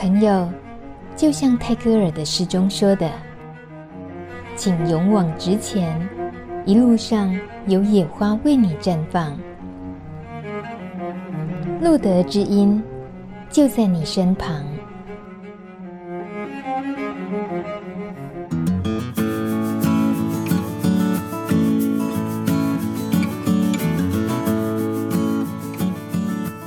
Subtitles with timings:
[0.00, 0.48] 朋友，
[1.14, 3.10] 就像泰戈尔的诗中说的
[4.56, 5.94] ：“请勇往直前，
[6.64, 9.38] 一路上有野花为你绽放。”
[11.82, 12.82] 路德之音
[13.50, 14.64] 就在你身旁。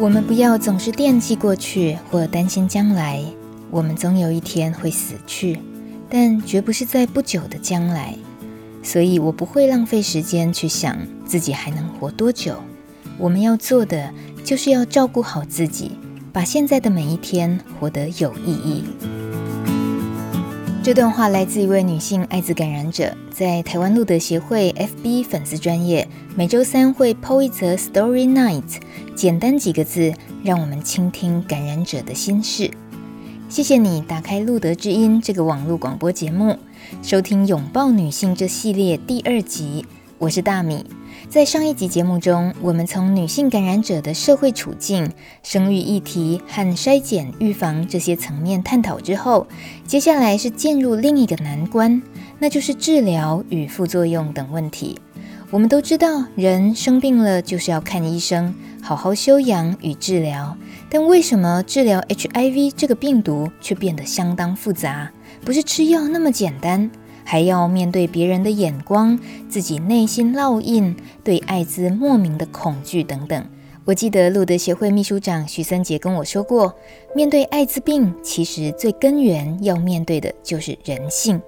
[0.04, 3.24] 我们不要总是惦记过去或担心将来。
[3.72, 5.58] 我们总有一天会死去，
[6.10, 8.14] 但绝不是在不久的将来。
[8.84, 12.58] 所以我不会浪费时间去想自己还能活多久。
[13.18, 15.94] 我们要做的就是要照顾好自己，
[16.34, 18.84] 把现在的每一天活得有意义。
[20.84, 28.82] 这段话来自一位女性艾滋感染者，在台湾路德协会 FB 粉丝专页，每周三会 PO 一则 Story Night。
[29.16, 32.70] 简单几个字，让我们倾听感染者的心事。
[33.48, 36.58] 谢谢你打开路德之音这个网络广播节目，
[37.02, 39.86] 收听拥抱女性这系列第二集。
[40.18, 40.86] 我是大米。
[41.34, 49.48] 在上一集节目中，我们从女性感染者的社会处境、生育议题和筛检预防这些层面探讨之后，
[49.88, 52.00] 接下来是进入另一个难关，
[52.38, 55.00] 那就是治疗与副作用等问题。
[55.50, 60.56] 我们都知道，人生病了就是要看医生，好好休养与治疗。
[60.88, 65.10] 但为什么治疗 HIV 这个病毒却变得相当复杂？
[65.44, 66.92] 不是吃药那么简单，
[67.24, 69.20] 还要面对别人的眼光、
[69.50, 73.46] 自己内心烙印、对艾滋莫名的恐惧等等。
[73.86, 76.74] 我记得路德协会秘书长徐森杰跟我说过，
[77.14, 81.42] 面对艾滋病，其实最根源要面对的就是人性。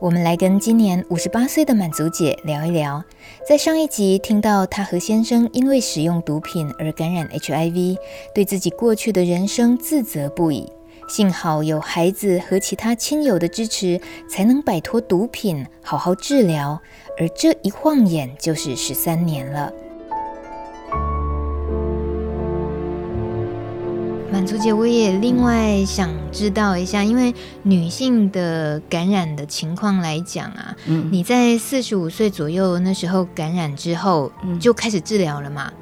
[0.00, 3.02] 我们来跟今年五十八岁的满足姐聊一聊。
[3.48, 7.96] 在上一集听到她和先生因为使用毒品而感染 HIV，
[8.34, 10.70] 对自己过去的人生自责不已。
[11.08, 16.80] 幸好有孩子和其他亲友的支持，才能摆脱毒品，好好治疗。
[17.18, 19.72] 而这一晃眼就是十三年了。
[24.32, 27.32] 满足姐，我也另外想知道一下，因为
[27.62, 35.72] 女性的感染的情况来讲啊，嗯，你在四十五岁左右那时候感染之后，就开始治疗了嘛？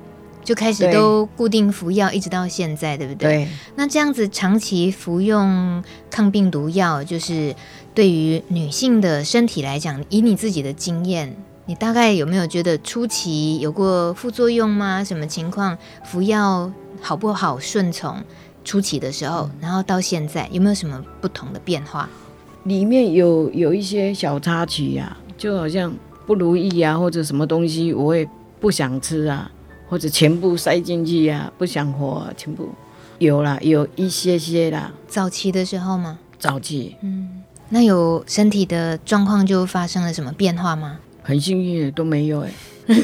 [0.45, 3.47] 就开始都固定服药，一直到现在，对不对？
[3.47, 3.49] 对。
[3.77, 7.55] 那这样子长期服用抗病毒药，就是
[7.95, 11.35] 对于女性的身体来讲，以你自己的经验，
[11.67, 15.03] 你大概有没有觉得初期有过副作用吗？
[15.03, 15.77] 什么情况？
[16.05, 18.23] 服药好不好顺从？
[18.67, 22.09] 初期的时候，然后到现在有没有什么不同的变化？
[22.63, 25.95] 里面有有一些小插曲呀、啊，就好像
[26.27, 28.27] 不如意啊，或者什么东西我也
[28.59, 29.51] 不想吃啊，
[29.89, 32.69] 或者全部塞进去呀、啊，不想活、啊，全部
[33.19, 34.93] 有啦，有一些些啦。
[35.07, 36.19] 早期的时候吗？
[36.39, 40.99] 早期，嗯，那有身体的状况就发生了什么变化吗？
[41.23, 42.51] 很幸运都没有哎、
[42.89, 42.95] 欸，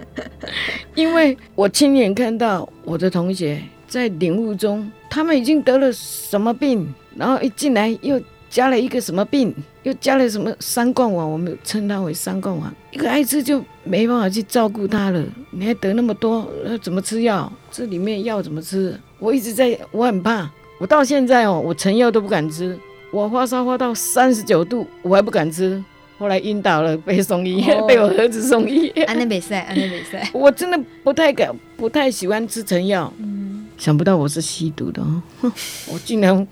[0.94, 3.62] 因为我亲眼看到我的同学。
[3.86, 8.20] 在领悟中，他们已经得了什么病，然后一进来又
[8.54, 12.72] 加了一个什么病，又加了什么三冠王，我们称它为三冠王。
[12.92, 15.20] 一个艾滋就没办法去照顾他了，
[15.50, 17.52] 你还得那么多，要怎么吃药？
[17.72, 18.96] 这里面药怎么吃？
[19.18, 20.48] 我一直在，我很怕。
[20.78, 22.78] 我到现在哦，我成药都不敢吃。
[23.10, 25.82] 我发烧发到三十九度，我还不敢吃。
[26.16, 27.88] 后来晕倒了，被送医，oh.
[27.88, 28.88] 被我儿子送医。
[29.08, 30.30] 安内比赛，安内比赛。
[30.32, 33.12] 我真的不太敢，不太喜欢吃成药。
[33.18, 35.20] 嗯想不到我是吸毒的哦，
[35.90, 36.46] 我竟然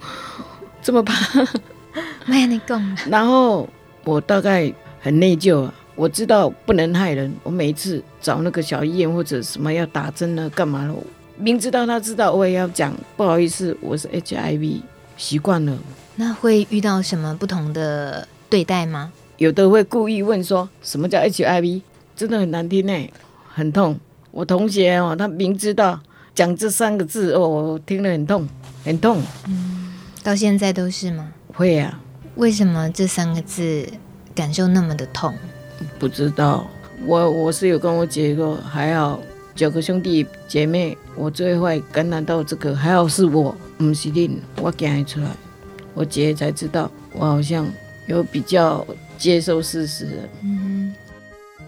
[0.82, 1.14] 这么怕。
[2.26, 2.96] 没你讲。
[3.08, 3.68] 然后
[4.04, 7.32] 我大概很内疚啊，我知道不能害人。
[7.42, 10.94] 我每次找那个小医院或者什么要打针呢，干嘛了？
[11.36, 14.80] 明知道他知道，我也要讲不好意思，我是 HIV，
[15.16, 15.76] 习惯了。
[16.16, 19.12] 那会遇到什么不同的对待吗？
[19.38, 21.82] 有的会故意问说什么叫 HIV，
[22.14, 23.10] 真的很难听呢，
[23.52, 23.98] 很痛。
[24.30, 26.00] 我同学哦，他明知道。
[26.34, 28.48] 讲这三个字哦，我听了很痛，
[28.86, 29.20] 很痛。
[29.48, 29.92] 嗯，
[30.22, 31.28] 到现在都是吗？
[31.52, 32.00] 会啊。
[32.36, 33.86] 为什么这三个字
[34.34, 35.34] 感受那么的痛？
[35.98, 36.66] 不知道。
[37.04, 39.20] 我我是有跟我姐说，还好
[39.54, 45.26] 九个兄弟姐妹，我最坏感染到这个，还好是我，不是你，我讲出来，
[45.94, 47.66] 我姐才知道，我好像
[48.06, 48.86] 有比较
[49.18, 50.06] 接受事实。
[50.42, 50.94] 嗯。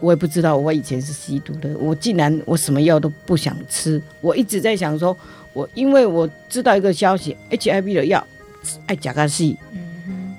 [0.01, 1.77] 我也不知道，我以前是吸毒的。
[1.79, 4.01] 我竟然我什么药都不想吃。
[4.21, 5.17] 我一直在想说，
[5.53, 8.25] 我因为我知道一个消息，HIV 的药
[8.87, 9.57] 爱甲肝细，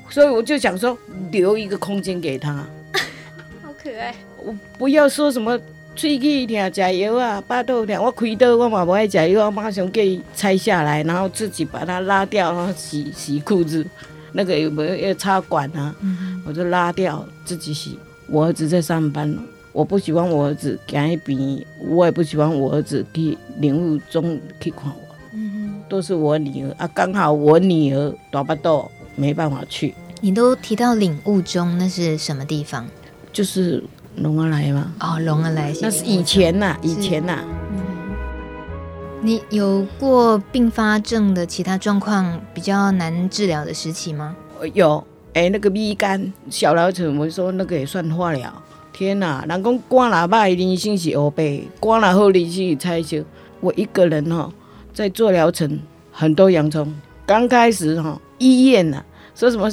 [0.10, 0.98] 所以我就想说
[1.32, 2.54] 留一个空间给他。
[3.64, 4.16] 好可爱。
[4.38, 5.60] 我不要说什么
[5.96, 13.86] 喙齿疼，食药啊，巴肚疼，我开刀我嘛不爱食药，我马上给拆下来，然后自己把它拉掉，然后洗洗裤子，
[14.34, 15.96] 那个有没有要插管啊？
[16.46, 17.98] 我就拉掉自己洗。
[18.28, 19.36] 我儿子在上班，
[19.72, 24.92] 我不喜欢我儿子在那边，我也不喜欢我儿子去领悟中去看。
[25.86, 29.94] 嗯、都是我女儿啊，刚好我女儿大巴肚，没办法去。
[30.22, 32.86] 你都提到领悟中，那是什么地方？
[33.32, 33.84] 就是。
[34.20, 34.94] 龙儿来吗？
[35.02, 37.44] 哦，龙儿来，那是以前呐、啊，以前呐、啊。
[37.70, 37.78] 嗯，
[39.22, 44.34] 你有过并发症的其他状况比较难治疗的时期吗？
[44.74, 48.50] 有，哎、欸，那个鼻肝小老鼠，我说那个也算化疗。
[48.94, 53.22] 天哪，人讲刮喇叭一定先是欧背，刮了后你去拆修。
[53.60, 54.50] 我一个人哈，
[54.96, 55.78] 在做疗程，
[56.10, 56.92] 很多洋葱。
[57.26, 59.04] 刚开始哈，医院呐，
[59.36, 59.70] 说什么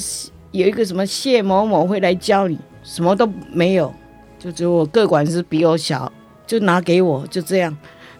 [0.50, 3.94] 有一个什么谢某某会来教你，什么都没有。
[4.36, 6.12] 就只有我个管师比我小，
[6.44, 7.74] 就拿给我，就这样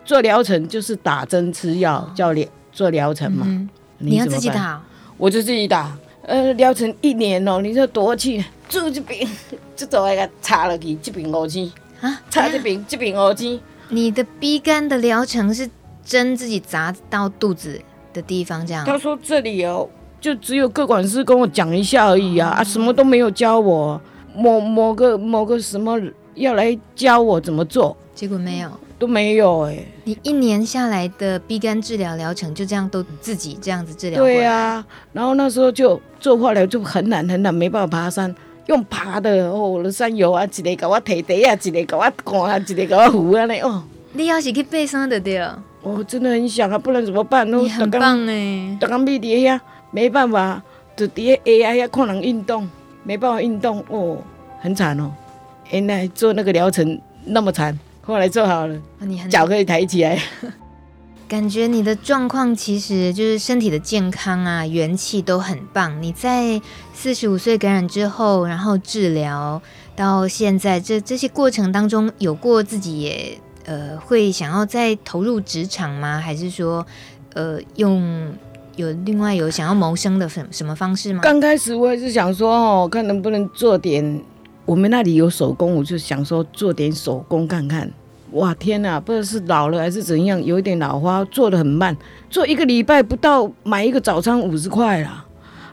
[0.04, 3.68] 做疗程，就是打针吃药，叫疗做疗程嘛、嗯。
[3.98, 4.80] 你要自己打，
[5.16, 5.98] 我就自己打。
[6.24, 9.28] 呃，疗程一年哦，你说多去，住 这边
[9.74, 11.68] 就走一个插了去，这边五千
[12.00, 13.58] 啊，插这边这边五千。
[13.88, 15.68] 你的 B 肝的疗程是
[16.04, 17.80] 针自己扎到肚子
[18.12, 18.84] 的地方，这样？
[18.84, 19.88] 他说这里哦，
[20.20, 24.00] 就只有各管事跟我讲一下而已啊，啊，什么都没有教我。
[24.34, 26.00] 某某个某个什么
[26.34, 34.22] 要来教我怎么做，结果没有，都没有哎、你一年下来的 B 肝治疗疗程就这样都自己这样子治疗？
[34.22, 34.82] 对啊，
[35.12, 38.34] 然后那时候就做化疗就很难很难，没办法爬山，
[38.68, 43.84] 用爬的哦，我的山友啊，一个给我提地啊，一个给我赶啊，一个给我扶啊，那哦。
[44.14, 45.38] 你要是去爬山的对。
[45.82, 47.46] 我真的很想啊，不然怎么办？
[47.50, 50.62] 你很棒哎，刚刚闭底下没办法，
[50.96, 52.68] 就底下 AI 要看人运动。
[53.04, 54.16] 没办法运动哦，
[54.60, 55.10] 很惨哦。
[55.72, 58.78] 原来做那个疗程那么惨，后来做好了，
[59.28, 60.16] 脚可以抬起来。
[61.26, 66.00] 感觉你的状况其实就是身体的健康啊，元气都很棒。
[66.00, 66.60] 你在
[66.94, 69.60] 四十五岁感染之后，然后治疗
[69.96, 76.18] 到现在，这这些过程当中，有过自己也呃会想要再投入职场吗？
[76.18, 76.86] 还是说
[77.34, 78.32] 呃用？
[78.76, 81.20] 有另外有想要谋生的什什么方式吗？
[81.22, 84.18] 刚开始我也是想说哦，看能不能做点，
[84.64, 87.90] 我们那里有手工，我就想说做点手工看看。
[88.30, 91.94] 哇天哪，不知道是老了还是怎样，有一点老花，做的很慢，
[92.30, 95.22] 做一个礼拜不到买一个早餐五十块啦。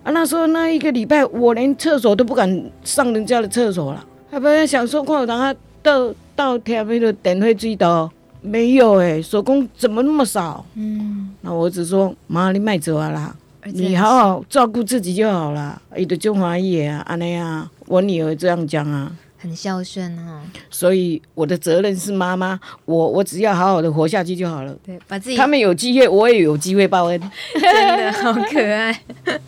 [0.04, 8.12] 啊，那时候那一个礼拜我连厕所都不敢上人家的厕所了，还不然想说看让他倒倒贴那个电费最多。
[8.42, 10.66] 没有哎、欸，手工怎么那么少？
[10.76, 13.36] 嗯，那我只说妈，你卖走啊啦，
[13.66, 15.82] 你好好照顾自己就好了。
[15.98, 20.42] 伊的中华爷啊，安尼啊，我女儿这样讲啊，很孝顺哦。
[20.70, 24.76] 所以我的责任是妈妈，我我只要好好的活下去就好了。
[24.86, 27.20] 对，把自己他们有机会，我也有机会报恩。
[27.60, 29.02] 真的好可爱。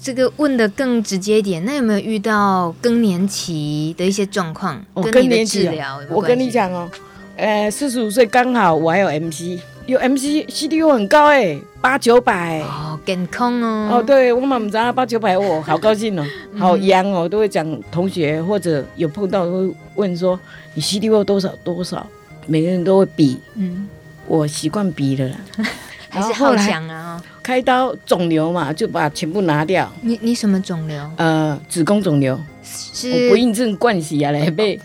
[0.00, 4.82] 这个问的更直接一点，那有没有遇到更年期的一些状况？
[4.94, 6.88] 哦、跟你的治疗、哦，我跟你讲哦。
[7.34, 13.88] 呃，四十五岁刚好，我还有 MC，有 MC，CDO 很高哎，八九百哦，健康哦。
[13.98, 16.24] 哦，对，我嘛不知道八九百，我好高兴哦，
[16.56, 20.38] 好阳哦，都会讲同学或者有碰到会问说
[20.74, 22.06] 你 CDO 多少多少，
[22.46, 23.88] 每个人都会比，嗯，
[24.26, 25.36] 我习惯比了啦，
[26.08, 27.22] 还是好强啊。
[27.42, 29.90] 开刀肿瘤嘛，就把全部拿掉。
[30.02, 31.10] 你你什么肿瘤？
[31.16, 34.76] 呃，子宫肿瘤，是不孕症惯死啊嘞，被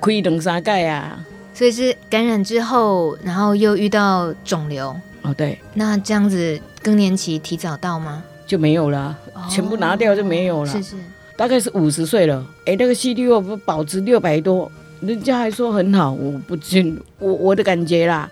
[0.00, 1.24] 开两三盖啊。
[1.54, 5.56] 所以是感染之后，然后又遇到肿瘤哦，对。
[5.74, 8.22] 那这样子更年期提早到吗？
[8.44, 10.70] 就没有了，哦、全部拿掉就没有了。
[10.70, 10.96] 是是，
[11.36, 12.44] 大概是五十岁了。
[12.66, 14.70] 哎，那个 CD4 不保持六百多，
[15.00, 18.28] 人家还说很好，我不信，我我的感觉啦，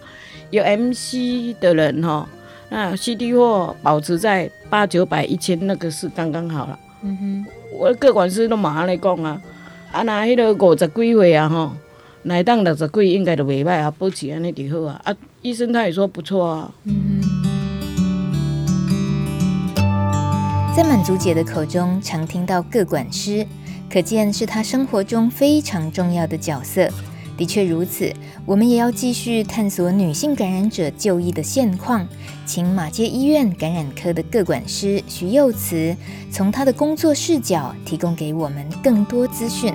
[0.50, 2.29] 有 MC 的人哈、哦，
[2.69, 6.79] 那 CD4 保持在八九百一千，那个是刚刚好了。
[7.02, 7.47] 嗯哼，
[7.79, 9.41] 我各管事都马上来讲啊，
[9.93, 11.73] 啊那迄个五十几岁啊哈。
[12.25, 15.00] 来当六十几应该都袂歹啊，保持安尼就好啊。
[15.05, 16.73] 啊，医生他也说不错啊。
[20.76, 23.47] 在满足姐的口中，常听到各管师，
[23.91, 26.88] 可见是她生活中非常重要的角色。
[27.37, 28.12] 的确如此，
[28.47, 32.07] 我们也要继续探索女性感染者就医的现况，
[32.47, 35.97] 请马偕医院感染科的各管师徐佑慈，
[36.31, 39.75] 从她的工作视角提供给我们更多资讯。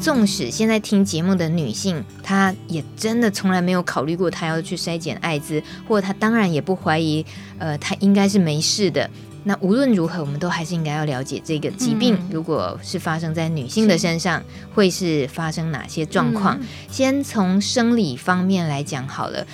[0.00, 7.24] 纵使现在听节目的女性，她也真的从来没有考虑过她要去筛检艾滋，或者她当然也不怀疑，
[7.58, 9.08] 呃，她应该是没事的。
[9.44, 14.42] 那无论如何，我们都还是应该要了解这个疾病，如果是发生在女性的身上，
[14.74, 16.58] 会是发生哪些状况？
[16.90, 19.46] 先从生理方面来讲好了。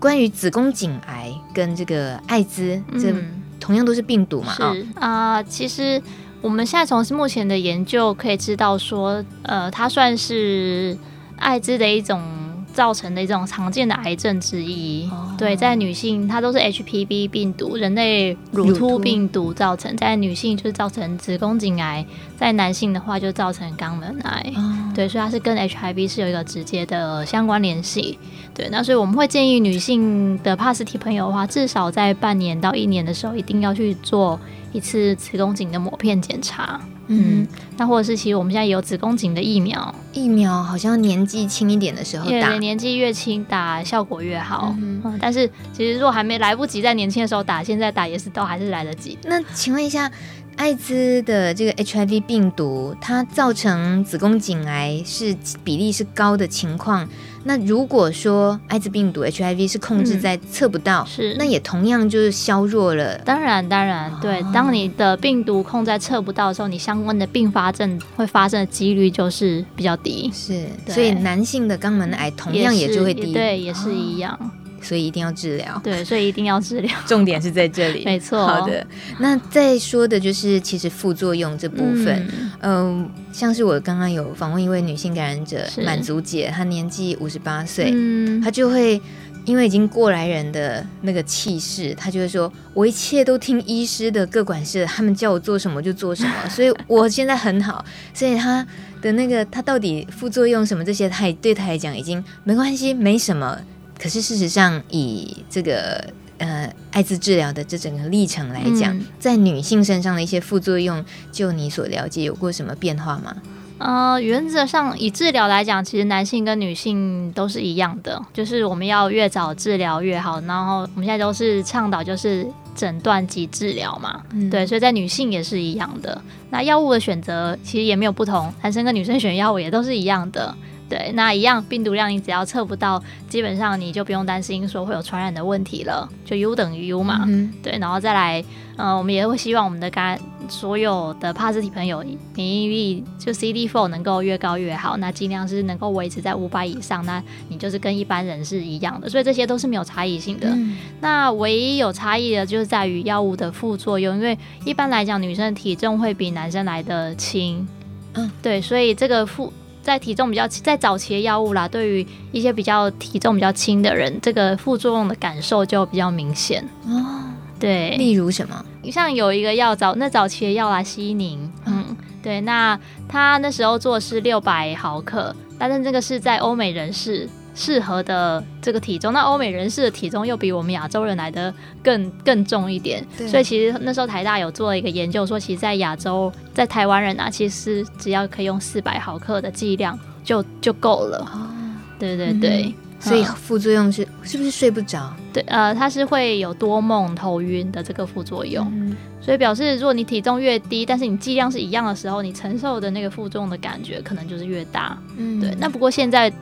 [0.00, 3.12] 关于子宫颈癌跟这个艾滋，这
[3.60, 4.54] 同样都是病毒嘛？
[4.54, 6.00] 是啊、呃，其实
[6.40, 10.96] 我们现在从目前的研究可以知道说，呃，它算是
[11.36, 12.37] 艾滋的一种。
[12.78, 22.06] 造成的一种常见的癌症之一，哦、对，在女性它都是 HPV 病毒，人类乳突病毒造成，在女性就是造成子宫颈癌，
[22.36, 28.16] 在男性的话就造成肛门癌，哦、对，所以它是跟 HIV 是有一个直接的相关联系，
[28.54, 34.38] 对，那所以我们会建议女性的帕斯提朋友的话，至少在半年到一年的时候，一定要去做
[34.72, 36.80] 一次子宫颈的抹片检查。
[37.08, 37.46] 嗯，
[37.76, 44.74] 那或者是其实我们现在有子宫颈的疫苗，疫苗好像年纪轻一点的时候打，对，年纪越轻打效果越好。
[44.78, 49.18] 嗯，嗯，但是其实如果还没来不及在年轻的时候打，现在打也是都还是来得及。
[49.24, 50.10] 那请问一下，
[50.56, 57.08] 艾滋的这个 HIV 病毒，它造成子宫颈癌是比例是高的情况？
[57.44, 63.16] 那如果说艾滋病毒 HIV 是控制在测不到，嗯、是那也同样就是削弱了。
[63.18, 64.40] 当然，当然，对。
[64.40, 70.30] 哦、当你的病毒控在测不到的时候，你相关的并发症会发生的几率就是比较低。
[70.34, 73.32] 是，所以男性的肛门癌同样也就会低。
[73.32, 74.36] 对，也是一样。
[74.40, 74.50] 哦
[74.88, 78.46] 所以一定要治疗，对，所以一定要治疗， 重点是在这里，没错。
[78.46, 78.86] 好的，
[79.18, 82.26] 那再说的就是其实副作用这部分，
[82.60, 88.98] 嗯、呃，像是我刚刚有访问一位女性感染者满足姐，她年纪五十八岁，嗯、她就会
[89.44, 98.66] 因为已经过来人的那个气势，她就会说，我一切都听医师的各管事，他们叫我做什么就做什么， 所以我现在很好，所以她
[99.02, 103.60] 的那个她到底副作用什么这些，她对她来讲已经没关系，没什么。
[103.98, 106.04] 可是事实上，以这个
[106.38, 113.36] 呃艾滋治疗的这整个历程来讲，嗯、在女性身上的一些副作用，就你所了解，有过什么变化吗？
[113.78, 120.40] 呃，原则上以治疗来讲，其实男性跟女性都是一样的，就是我们要越早治疗越好。
[120.40, 126.20] 然后我们现在都是倡导就是诊断及治疗嘛，嗯、对，所以在女性也是一样的。
[126.50, 130.52] 那药物的选择其实也没有不同，男生跟女生选药物也都是一样的。
[130.88, 137.24] 对，那一样病毒量你只要测不到，基本上你就不用担心说会有传染的问题了，就 U 等于 U 嘛。
[137.26, 138.42] 嗯、对，然后再来，
[138.76, 140.18] 呃，我们也会希望我们的肝
[140.48, 142.02] 所有的帕斯体朋友
[142.34, 150.48] 免疫力就 CD4 能够越高越好，那尽量是能够维持在五百以上，那你就是跟一般人是一样的，所以这些都是没有差异性的。
[150.48, 157.68] 嗯、那唯一有差异的就是在于药物的副作用，因为一般来讲女生的体重会比男生来的轻，
[158.14, 159.52] 嗯，对，所以这个副。
[159.88, 167.24] 在体重比较在早期的药物啦，对于一些比较体重比较轻的人，这个副作用的感受就比较明显哦。
[167.58, 168.62] 对，例如什么？
[168.82, 172.78] 你像有一个药早那早期的药啦，西宁，嗯，对，那
[173.08, 177.26] 他那时候做的是六百毫克，但是这个是在欧美人士。
[177.58, 191.18] 适合的这个体重，那欧美人士的体重又比我们亚洲人来的更更重一点，对所以其实那时候台大有做了一个研究，说其实，在亚洲，在台湾人啊，其实只要可以用四百毫克的剂量就就够了。
[191.34, 191.50] 哦，
[191.98, 195.12] 对对对，嗯、所以副作用是是不是睡不着？
[195.32, 204.96] 对，呃，它是会有多梦、头晕的这个副作用，嗯、所以表示如果你体重越低，但是你剂量是一样的时候，你承受的那个负重的感觉可能就是越大。
[205.16, 205.52] 嗯，对。
[205.58, 206.32] 那不过现在。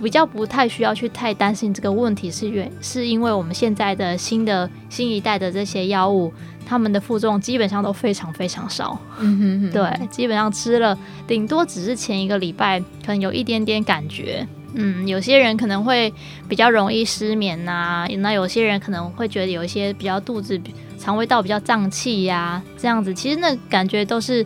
[0.00, 6.32] 比较不太需要去太担心这个问题，是原是因为我们现在的新的新一代的这些药物，
[6.66, 8.98] 他们的副作用基本上都非常非常少。
[9.20, 10.96] 嗯哼哼，对，基本上吃了
[11.26, 14.46] 顶多只是前一个礼拜可能有一点点感觉。
[14.74, 16.12] 嗯，有些人可能会
[16.48, 20.58] 比较容易失眠呐、啊，那有些人可能会觉得有一些比较肚子、
[20.98, 24.44] 肠胃道比较胀气呀，这样子，其实那感觉都是。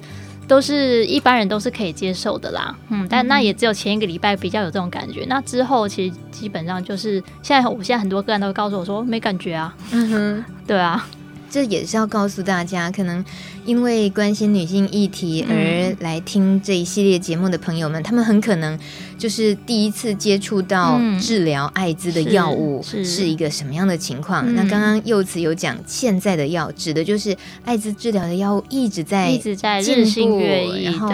[0.48, 11.06] 都是一般人都是可以接受的啦，嗯，但那也只有前一个礼拜比较有这种感觉，那之后其实基本上就是现在，我现在很多个人都会告诉我说没感觉啊，嗯哼，对啊。
[11.48, 13.24] 这也是要告诉大家，可能
[13.66, 18.78] 因为关心女性议题而来听这一系列节目的朋友们，嗯、他们很可能
[19.18, 24.54] 就是第一次接触到治疗艾滋的药物是一个什么样的情况。
[24.54, 31.12] 那刚刚柚慈有讲，现在的药指的就是艾滋治疗的药物一直在一直在日新月异，然后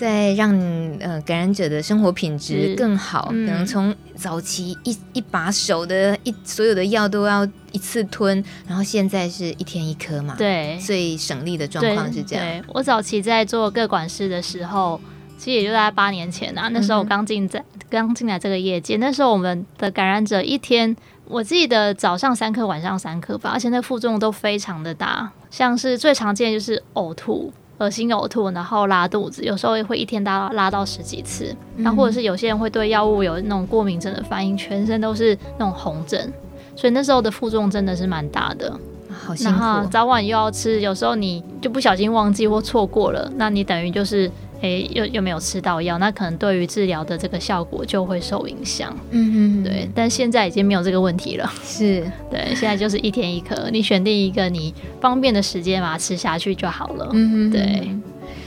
[0.00, 0.50] 在让
[0.98, 12.42] 呃感染者的生活品质更好，嗯、可能从早期一一把手的一所有的药都要一次吞，然后现在是一天一颗嘛，对，最省力的状况是这样。
[12.42, 14.98] 对，我早期在做各管事的时候，
[15.36, 36.32] 其实也就在八年前啊，那时候我刚进在刚进来这个业界，那时候我们的感染者一天我记得早上三颗，晚上三颗吧，而且那副作用都非常的大，像是最常见就是呕吐、恶心呕吐，然后拉肚子，有时候会一天拉拉到十几次，然后或者是有些人会对药物有那种过敏症的反应，全身都是那种红疹，
[36.76, 38.72] 所以那时候的负重真的是蛮大的。
[39.10, 44.30] 好辛苦，然后早晚又要吃，有时候你就不小心忘记或错过了，那你等于就是。
[44.62, 48.94] 诶、欸，又又没有吃到药，那可能对于治疗的这个效果就会受影响。
[49.10, 49.88] 嗯嗯，对。
[49.94, 51.50] 但现在已经没有这个问题了。
[51.64, 57.08] 是，对，现在就是一天一颗，你选定一个你方便的时间把它吃下去就好了。
[57.12, 57.88] 嗯哼，对。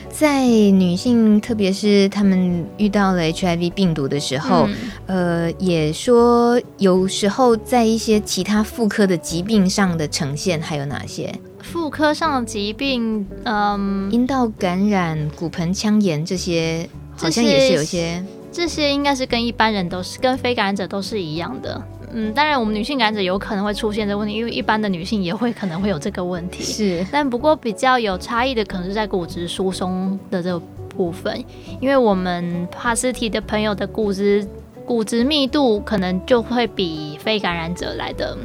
[0.10, 4.70] 在女性，特别是她们遇到了 HIV 病毒的时候，
[5.08, 11.34] 嗯、呃，也说有时候在一些其他妇科的疾病上的呈现还有哪些？
[11.64, 18.24] 妇科上的疾病，嗯，阴道感染、骨盆腔炎这些，好像也是有些。
[18.52, 21.82] 这些应该是跟一般人都是，跟非感染者都是一样的。
[22.12, 26.64] 嗯，当然我们女性感染者有可能会出现这个问题，因为一般的女性也会可能会有这个问题。
[26.64, 31.44] 是，但不过比较有差异的，可能是在骨质疏松的这个部分，
[31.82, 34.48] 因为我们帕斯提的朋友的骨质
[34.86, 38.38] 骨质密度可能就会比非感染者来的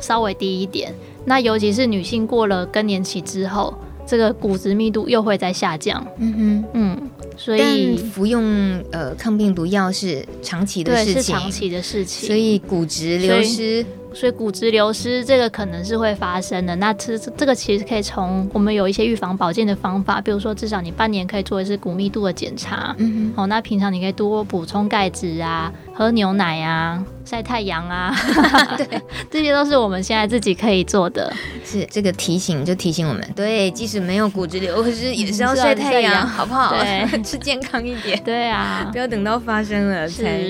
[0.00, 0.94] 稍微低一点。
[1.24, 3.72] 那尤其是女性过了更年期之后，
[4.06, 6.04] 这个骨质密度又会再下降。
[6.18, 8.42] 嗯哼，嗯，所以服用
[8.90, 13.84] 呃抗病毒药是长期的事情，对，是长期的事情，所以骨质流失。
[14.14, 28.14] 所以骨质流失这个可能是会发生的，那这这个其实可以从我们有一些预防保健的方法，比如说至少你半年可以做一次骨密度的检查，嗯哼，哦，那平常你可以多补充钙质啊，喝牛奶啊，晒太阳啊，
[28.76, 28.86] 对，
[29.30, 31.32] 这些都是我们现在自己可以做的。
[31.64, 36.74] 是这个提醒就提醒我们，对，即使没有骨质流失，也是要晒太阳，好不好？
[36.74, 38.20] 对， 吃健康一点。
[38.22, 40.42] 对啊，不要等到发生了才。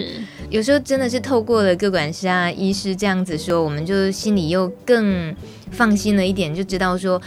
[0.52, 5.34] 有时候真的是透过了各管师啊、医师这样子说，我们就心里又更
[5.72, 7.20] 放心了一点，就知道说，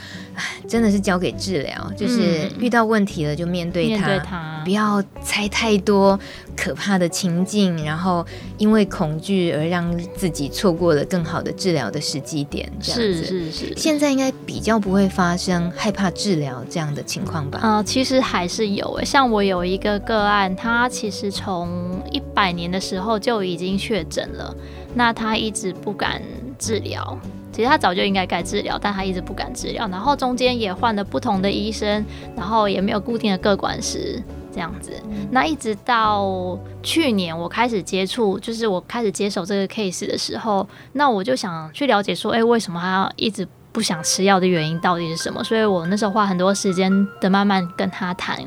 [0.67, 6.17] 真的是交给治疗，就是遇到问题了就面对它，面对它，不要猜太多
[6.55, 8.25] 可怕的情境，然后
[8.57, 12.71] 因为恐惧而让自己错过了更好的治疗的时机点。
[12.79, 13.25] 这样子。
[13.25, 17.59] 是是是，现在应该比较不会发生害怕治疗这样的情况吧？
[17.61, 24.55] 呃，其实还是有诶，像我有一个个案，他其实从一百年的时候就已经确诊了，
[24.93, 26.21] 那他一直不敢
[26.59, 27.17] 治疗。
[27.55, 29.87] 其实他早就应该该治疗，但他一直不敢治疗。
[29.87, 34.91] 然后中间也换了不同的医生，然后也没有固定的个管师这样子。
[35.31, 45.41] 那一直到去年我开始接触，就是我开始接手这个 case 的时候，那我就想去了解说，哎，为什么他一直不想吃药的原因到底是什么？
[45.41, 46.91] 所以我那时候花很多时间
[47.21, 48.37] 的慢慢跟他谈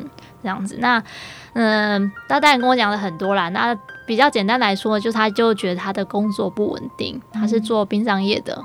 [0.42, 0.76] 这样子。
[0.80, 1.02] 那
[1.54, 3.48] 嗯，他当然跟我讲了很多啦。
[3.48, 3.74] 那
[4.06, 8.62] 比较简单来说，就他就觉得他的工作不稳定，他是做殡葬业的。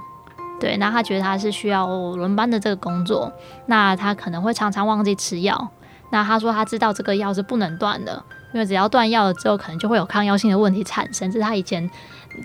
[0.64, 3.30] 对，那他觉得他是需要轮班的这个工作，
[3.66, 5.70] 那他可能会常常忘记吃药。
[6.10, 8.24] 那他说他知道这个药是不能断的，
[8.54, 11.30] 因为只要断药了之后，可能就会有抗药性的问题产生。
[11.30, 11.90] 这是他以前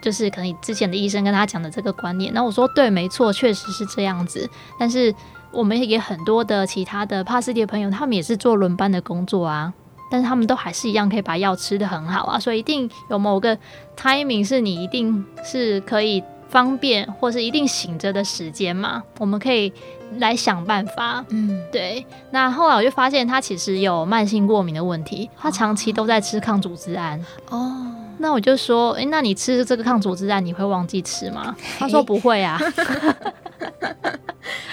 [0.02, 2.34] 就是可能之前的医生跟他讲的这个观念。
[2.34, 4.50] 那我说对，没错，确实是这样子。
[4.80, 5.14] 但是
[5.52, 9.72] 我们也很多的其他的帕斯蒂的朋友，他们也是做轮班的工作啊，
[10.10, 12.40] 但是他们都还是一样可以把药吃得很好啊。
[12.40, 13.56] 所以一定有某个
[13.96, 16.24] timing 是你一定是可以。
[16.48, 19.72] 方便或是一定醒着的时间嘛，我们可以
[20.16, 21.24] 来想办法。
[21.28, 22.04] 嗯，对。
[22.30, 27.22] 那后来我就发现他其实有慢性过敏的问题，他长期都在吃抗组织胺。
[27.50, 31.54] 哦，那我就说，诶，那你吃这个抗组织胺，你会忘记吃吗？
[31.78, 32.60] 他说不会啊。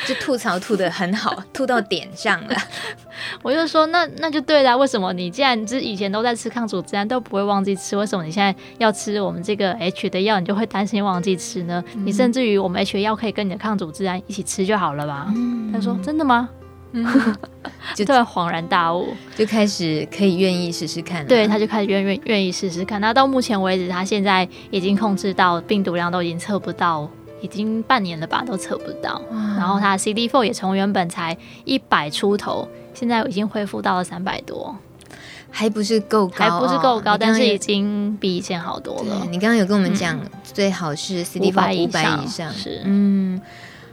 [0.07, 2.55] 就吐槽吐的很好，吐到点上了。
[3.41, 4.77] 我就说，那那就对了。
[4.77, 7.97] 为什么你既然之以前都在吃抗组织胺，都不会忘记吃？
[7.97, 11.83] 为什么你现在要吃我们这个 H 的药，你就会担心忘记吃呢？
[11.95, 15.25] 嗯、你甚至于我们 H 的药可以跟你的抗组织胺一起吃就好了吧？
[15.35, 16.49] 嗯、他说真的吗？
[17.03, 17.35] 嗯、
[17.93, 21.25] 就突然恍然大悟，就开始可以愿意试试看。
[21.27, 23.01] 对，他就开始愿愿愿意试试看。
[23.01, 27.09] 那到目前为止，他现在已经控制到病毒量都已经测不到。
[27.41, 29.21] 已经半年了吧，都测不到。
[29.29, 34.75] 然后他 CD4 也从原本才一百出头，现在已经恢复到了三百多，
[35.51, 39.27] 还不是够高，还不是够高，但是已经比以前好多了。
[39.29, 43.39] 你刚刚有跟我们讲，嗯、最好是 CD4 五百以上，是嗯，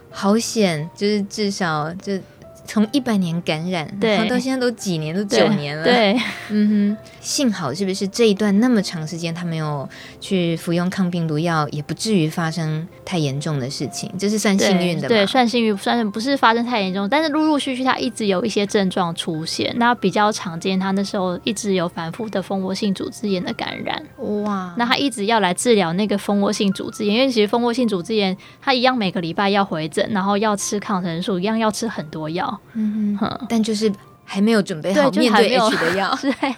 [0.09, 2.17] 好险，就是至少就
[2.65, 5.83] 从一百年感染，对，到现在都几年，都九年了。
[5.83, 6.17] 对，
[6.49, 9.87] 嗯哼，幸好是不是这一段那么长时间他没有
[10.21, 15.07] 去服用抗病毒药，也不至于发生太严重的事情，这是算幸运的吧？
[15.09, 24.01] 对，算幸运，算是不是发生太严重，但是陆陆续续他一直有一些症状出现，那比较常见，他那时候一直有反复的蜂窝性组织炎的感染。
[24.43, 32.52] 哇，那他一直要来治疗那个蜂窝性组织炎，因为其实蜂窝性组织炎他一样每个礼拜要回诊，然后要吃抗生素，一样要吃很多药。
[32.73, 33.91] 嗯哼，但就是
[34.25, 36.17] 还没有准备好面对 H 的药。
[36.21, 36.55] 对，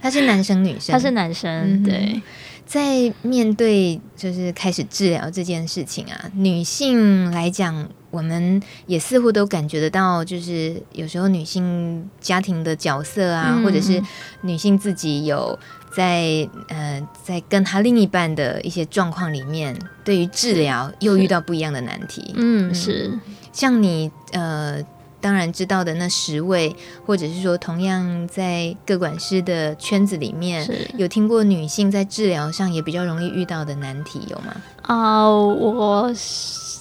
[0.00, 0.92] 他是男生女生？
[0.92, 1.50] 他是男生。
[1.50, 2.22] 嗯、对，
[2.66, 14.00] 在面对就是开始治疗这件事情啊，女性来讲，我们也似乎都感觉得到，就是有时候女性家庭的角色啊，嗯、或者是
[14.42, 15.58] 女性自己有
[15.96, 22.32] 在呃，在跟她另一半的一些状况里面，对于治疗又遇到不一样的难题。
[22.36, 23.18] 嗯，是
[23.52, 24.84] 像你呃。
[25.24, 34.54] 当然知道的那十位，或者是说同样在各管师的圈子里面，有听过女性在治疗上也比较容易遇到的难题有吗？
[34.86, 36.12] 哦、uh，我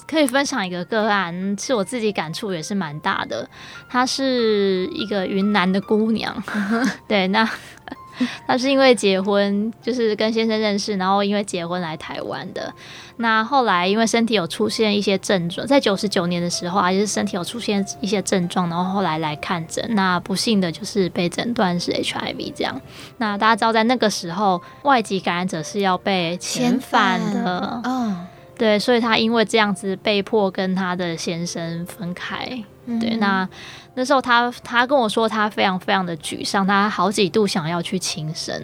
[0.06, 3.48] 可以分享一个个案，是我自己感触也是蛮大的。
[3.88, 6.44] 她是一个云南的姑娘，
[7.08, 7.50] 对，那。
[8.47, 12.73] 他是因为结婚，就是跟先生认识，然后因为结婚来台湾的。
[13.17, 19.86] 那后来因为身体有出现一些症状，在九十九年的时候啊，就是身体有出现一些症状，然后后来来看诊。
[19.89, 22.82] 那不幸的就是被诊断是 HIV 这样。
[23.17, 27.82] 那大家知道，在那个时候，外籍感染者是要被遣返的。
[27.84, 28.26] 嗯，
[28.63, 32.63] 对，所以他因为这样子被迫跟他的先生分开。
[32.86, 33.49] 嗯、对，那。
[33.95, 38.56] 那时候他他跟我说，他非常非常的沮丧，他好几度想要去轻生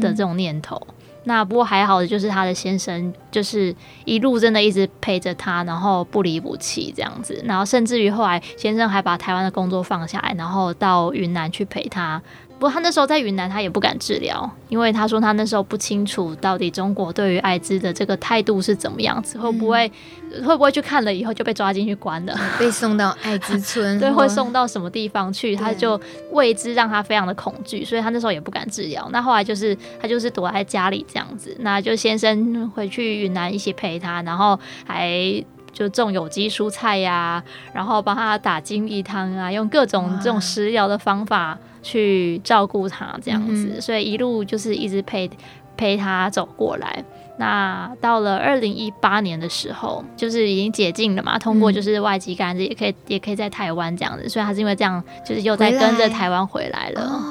[0.00, 0.80] 的这种念头。
[0.88, 7.42] 嗯、那不过还好的就是他的先生就是一路真的一直陪着他，然后不离不弃这样子。
[7.44, 12.22] 然后甚至于后来先生还把台湾的工作放下来，然后到云南去陪他。
[12.58, 19.88] 不过他那时候在云南，他也不敢治疗，因为他说他那时候不清楚到底中国对于艾滋的这个态度是怎么样子，会不会、
[20.32, 26.00] 嗯、会不会去看了以后就被抓进去关了，被送到艾滋村， 对，会送到什么地方去，他就
[26.32, 29.08] 未知让他非常的恐惧，所以他那时候也不敢治疗。
[29.12, 41.56] 那后来就是他就是躲在家里这样子，那就先生回去云南一起陪他，然后还就种有机蔬菜呀、啊，然后帮他打金碧汤啊，用各种这种食疗的方法。
[41.82, 45.30] 去照顾他这样子，嗯，所以一路就是一直陪
[45.76, 47.04] 陪他走过来。
[47.38, 57.02] 那到了二零一八年的时候，就是已经解禁了嘛，通过就是外籍感染者也可以也可以在台湾这样子，所以他是因为这样，就是又在跟着台湾回来了。
[57.02, 57.22] 哦，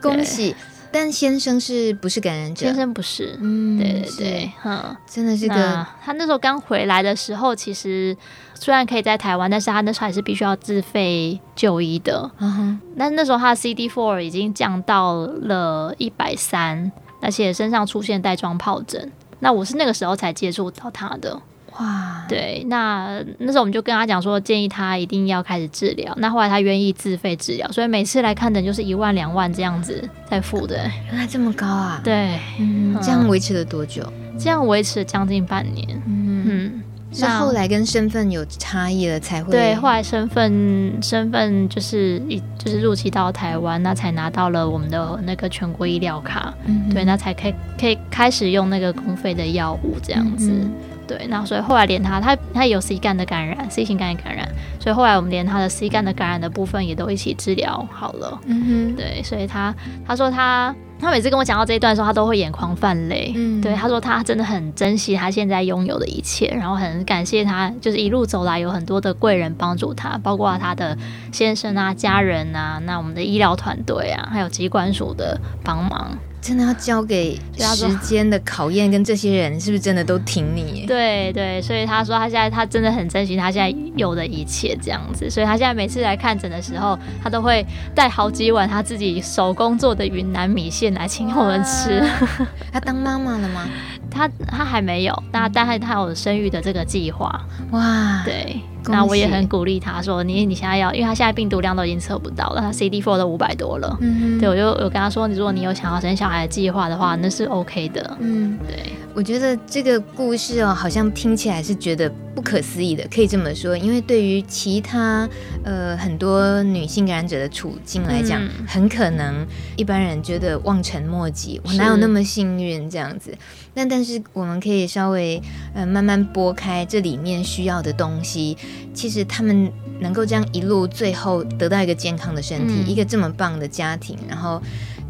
[0.00, 0.54] 恭喜！
[0.96, 2.64] 但先生是不是感染者？
[2.66, 3.38] 先生不是。
[3.40, 5.86] 嗯，对对对，嗯，真的是个。
[6.02, 8.16] 他那时候刚回来的时候，其实。
[8.58, 12.30] 虽然可以在台湾，但是他那时候还是必须要自费就医的。
[12.38, 19.12] 嗯哼，但那时候他的 CD four 已经降到了一百三，而且身上出现带状疱疹。
[19.40, 21.38] 那我是那个时候才接触到他的。
[21.78, 26.14] 哇，对，那那时候我们就跟他讲说，建议他一定要开始治疗。
[26.18, 30.76] 那后来他愿意自费治疗，所以每次来看诊就是一万两万这样子在付的。
[31.06, 32.00] 原来这么高啊？
[32.02, 34.02] 对，嗯，这样维持了多久？
[34.38, 35.86] 这样维持了将近半年。
[36.06, 36.82] 嗯嗯。
[37.18, 50.70] 那后来跟身份有差异了才会对，后来身份身份就是一就是入籍到台湾，那才拿到了我们的那个全国医疗卡，嗯，对，那才可以可以开始用那个公费的药物这样子，嗯，
[51.06, 54.48] 对，那所以后来连他他他有 C 肝的感染，C 型肝炎感染，
[54.80, 59.74] 所以后来我们连他的 C 肝的感染的部分也都一起治疗好了，嗯哼，对，所以他
[60.06, 60.74] 他说他。
[60.98, 63.30] 他每次跟我讲到这一段的时候，他都会眼眶泛泪。
[63.36, 70.96] 嗯，对，他说他真的很珍惜他现在拥有的一切，然后很感谢他，就是一路走来有很多的贵人帮助他，包括他的
[71.30, 76.16] 先生啊、家人啊，那我们的医疗团队啊，还有机关署的帮忙。
[76.40, 80.84] 真的要交给时间的考验，跟这些人是不是真的都挺你？
[80.86, 85.28] 对对，所以他说他现在他真的很珍惜他现在有的一切，这样子。
[85.28, 92.00] 所以他现在每次来看诊的时候，他都会带好几碗他自己手工做的云南米线来请我们吃。
[92.72, 93.68] 他当妈妈了吗？
[94.10, 97.44] 他他还没有，那但是他有生育的这个计划。
[97.72, 98.60] 哇，对。
[98.92, 103.96] 那我也很鼓励他说：“你你现在要，因为他现在病毒量都已经测不到了，他 CD4 都五百多了。
[104.00, 108.16] 嗯，对，我就我跟他说，你如果你有想要生小孩的计划的话，那是 OK 的。
[108.20, 115.28] 嗯，对，我觉得这个故事哦，好像听起来是觉得不可思议的，可以这么说，因为对于其他
[115.64, 119.46] 呃很多女性感染者的处境来讲，嗯，很可能
[119.76, 123.36] 一般人觉得望尘莫及，我哪有那么幸运这样子？
[123.74, 125.42] 那但是我们可以稍微
[125.74, 128.56] 呃慢慢拨开这里面需要的东西。
[128.94, 134.60] 其实他们能够这样一路最后得到一个健康的身体，嗯、一个这么棒的家庭，然后。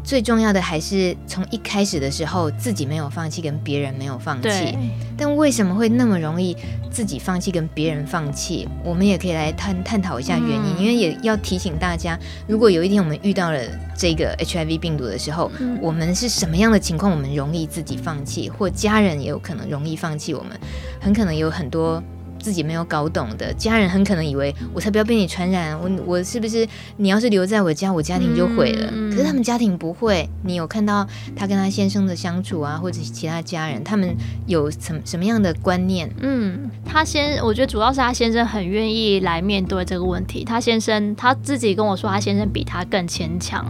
[0.03, 4.43] 最重要的还是从一开始的时候自己没有放弃，跟别人没有放弃。
[4.43, 4.77] 对
[5.17, 6.55] 但为什么会那么容易
[6.89, 8.65] 自己放弃，跟别人放弃？
[8.85, 13.59] 我们也可以来探探讨一下原因，嗯、因为也要提醒大家，如果有一天我们遇到了
[13.97, 20.57] 这个 HIV 病毒的时候，嗯、我们是什么样的情况，我们容易自己放弃，或家人也有可能容易放弃我们，
[21.01, 22.01] 很可能有很多。
[22.39, 28.89] 自己没有搞懂的家人很可能以为，我才不要被你传染，我我是不是你要是留在我家，我家庭就毁了？
[28.93, 36.09] 嗯、可是他们家庭不会，你有看到他跟他先生的相处啊，或者是其他家人，他们有什么什么样的观念？
[36.19, 40.43] 嗯，他先，我觉得主要是他先生很愿意来面对这个问题。
[40.43, 43.65] 他先生他自己跟我说，他先生比他更坚强。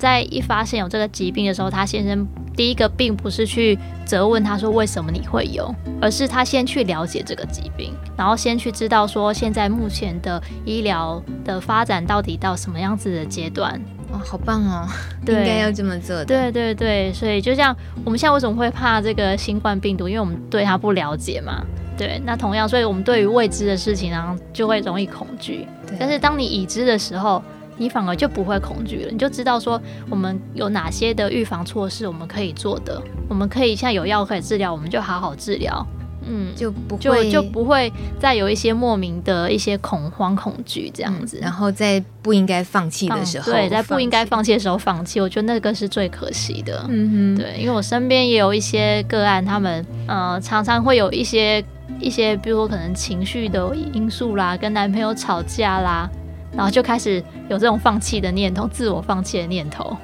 [0.00, 2.26] 在一发现有这个疾病的时候，他先生。
[2.56, 13.80] 第一个并不是去责问他说为什么你会有，而是他先去了解这个疾病，然后先去知道说现在目前的医疗的发展到底到什么样子的阶段。
[14.12, 14.86] 哇，好棒哦！
[15.24, 16.24] 对应该要这么做的。
[16.26, 21.64] 对对对，所以就像我们现在为什么会怕这个新冠病毒，因为我们对它不了解嘛。
[21.96, 25.66] 对，那同样，所以我们对于未知的事情呢，就会容易恐惧。
[25.86, 27.42] 对但是当你已知的时候，
[27.80, 35.86] 你反而就不会恐惧了，你就知道说我们有哪些的预防措施我们可以做的，我们可以现在有药可以治疗，我们就好好治疗，
[36.28, 51.64] 嗯，就不会就就不会再有一些莫名的一些恐慌恐惧这样子，嗯，然后在不应该放弃的时候，对，在不应该放弃的时候放弃，我觉得那个是最可惜的，嗯哼，对，因为我身边也有一些个案，他们呃常常会有一些
[51.98, 56.10] 一些，比如说可能情绪的因素啦，跟男朋友吵架啦。
[56.54, 59.96] 然后就开始有这种放弃的念头，自我放弃的念头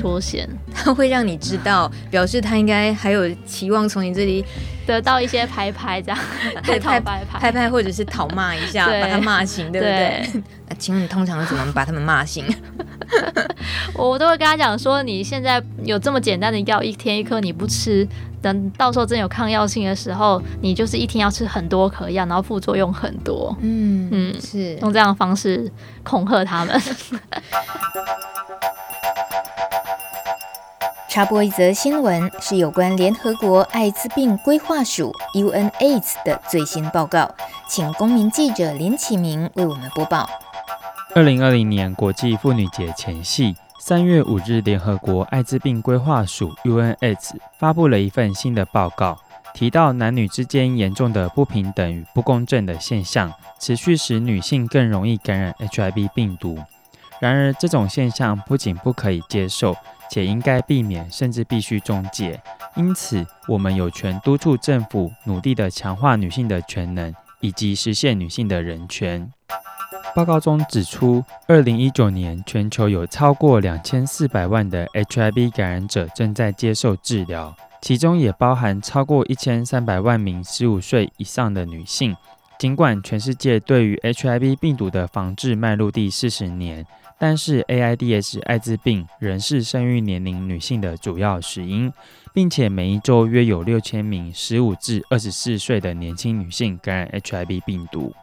[0.00, 0.48] 出现。
[0.74, 4.44] 它 会让你知道，表示他应该还有期望从你这里
[4.86, 6.18] 得到一些拍拍，这样
[6.62, 10.30] 拍拍拍拍拍， 或者是讨骂一下，把他骂醒，对不对？
[10.32, 10.42] 对
[10.78, 12.44] 请问你通常怎么把他们骂醒？
[13.94, 18.06] 我都会跟他讲说，你现在有这么简单的药，一天一颗你不吃。
[18.42, 23.56] 等到时候真有抗药性的时候，你就是一天要吃很多颗药，然后副作用很多。
[23.60, 25.70] 嗯嗯，嗯是用这样的方式
[26.02, 26.80] 恐吓他们。
[31.08, 37.28] 插播一则新闻，是有关联合国艾滋病规划署 UNAIDS 的最新报告，
[37.68, 40.30] 请公民记者林启明为我们播报。
[41.16, 43.56] 二零二零年国际妇女节前夕。
[43.82, 49.18] 三月五日，联合国艾滋病规划署 UNAIDS 发布了一份新的报告，
[49.54, 56.58] 提到男女之间严重的不平等与不公正的现象，持续使女性更容易感染 HIV 病毒。
[57.20, 59.74] 然而，这种现象不仅不可以接受，
[60.10, 62.38] 且应该避免，甚至必须终结。
[62.76, 69.30] 因此，我们有权督促政府努力地强化女性的权能，以及实现女性的人权。
[70.14, 82.16] 报告中指出，二零一九年全球有超过两千四百万的 HIV 感染者正在接受治疗，其中也包含超过一千三百万名十五岁以上的女性。
[82.58, 86.84] 尽管全世界对于 HIV 病毒的防治迈入第四十年，
[87.22, 91.92] 但是 AIDS 艾滋病仍是生育年龄女性的主要死因，
[92.32, 98.14] 并且每一周约有六千名十五至二十四岁的年轻女性感染 HIV 病毒。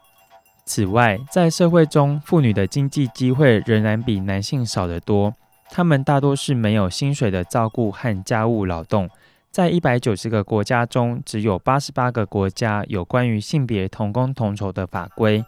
[0.66, 5.36] 此外，在社会中，妇女的经济机会仍然比男性少得多。
[5.70, 9.08] 她们大多是没有薪水的照顾和家务劳动。
[9.52, 15.46] 在一百九十个国家中，只有八十八个国家有关于性别同工同酬的法规。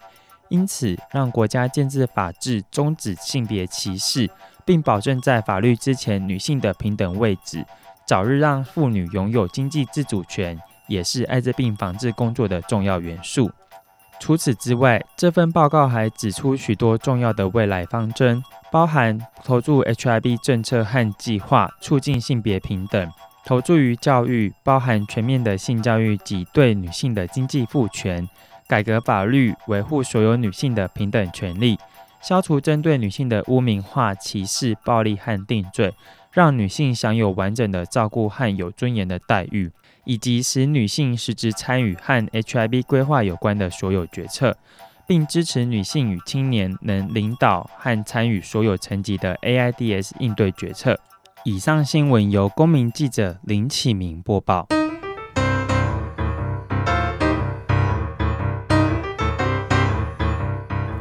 [0.49, 4.29] 因此，让国家建制法制，终止性别歧视，
[4.65, 7.65] 并保证在法律之前女性的平等位置，
[8.05, 13.51] 早日让妇女拥有经济自主权，也是艾滋病防治工作的重要元素。
[14.19, 23.07] 除此之外，这份报告还指出许多重要的未来方针，包含投注 HIV 政策和计划，促进性别平等；
[23.45, 28.27] 投注于教育，包含全面的性教育及对女性的经济赋权；
[28.69, 31.75] 改革法律，维护所有女性的平等权利；
[32.21, 35.93] 消除针对女性的污名化、歧视、暴力和定罪，
[36.31, 39.71] 让女性享有完整的照顾和有尊严的待遇。
[40.05, 44.57] 以及使女性实质参与和 HIV 规划有关的所有决策，
[45.05, 50.99] 并支持女性与青年能领导和参与所有层级的 AIDS 应对决策。
[51.43, 54.78] 以上新闻由公民记者林启明播报。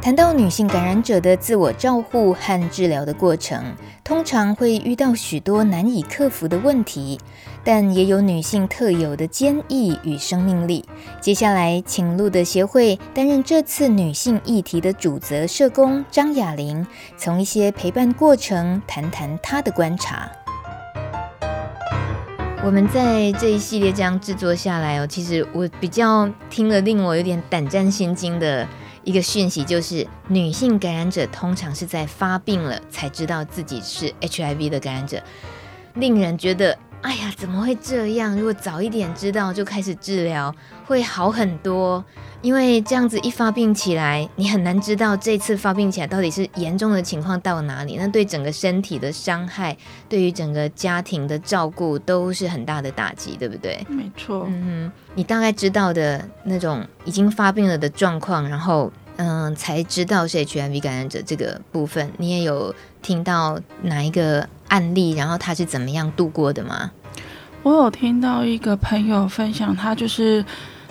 [0.01, 3.63] 谈到女性感染者的自我照护和治疗的过程，
[4.05, 7.21] 通常会遇到许多难以克服的问题，
[7.65, 10.85] 但也有女性特有的坚毅与生命力。
[11.21, 20.31] 接下来，请路德协会担任这次女性议题的主责社工张雅玲，从一些陪伴过程谈谈她的观察。
[22.65, 28.67] 我们在这一系列这样制作下来哦，其实我比较听了令我有点胆战心惊的。
[29.09, 35.23] 一个讯息就是，女性感染者通常是在发病了才知道自己是 HIV 的感染者，
[35.95, 38.37] 令人觉得，哎呀，怎么会这样？
[38.37, 42.05] 如果早一点知道就开始治疗，会好很多。
[42.41, 49.77] 因为这样子一发病起来，你很难知道这次发病起来到底是严重的情况到哪里，那对整个身体的伤害，
[50.09, 53.85] 对于整个家庭的照顾都是很大的打击，对不对？
[53.89, 54.47] 没错。
[54.49, 66.91] 嗯哼，你大概知道的那种已经发病了的状况，然后嗯，才知道是 HIV 感染者这个部分，你也有听到哪一个案例，然后他是怎么样度过的吗？
[67.63, 70.45] 我有听到一个朋友分享，他就是。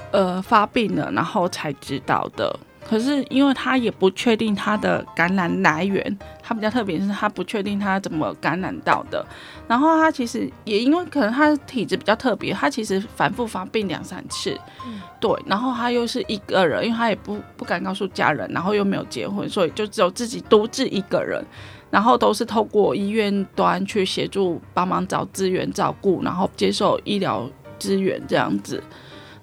[0.09, 2.57] 呃，发病了，然后才知道的。
[2.87, 9.23] 可是因为他也不确定他的感染来源，他比较特别是他不确定他怎么感染到的。
[9.67, 14.57] 然后他其实也因为可能他的体质比较特别，他其实反复发病两三次。
[14.85, 15.31] 嗯，对。
[15.45, 21.45] 然后他又是一个人，因为他也不不敢告诉家人，然后又没有结婚，所以就只有自己独自一个人。
[21.89, 27.49] 然后都是透过医院端去协助帮忙找资源照顾，然后接受医疗
[27.79, 28.83] 资源这样子。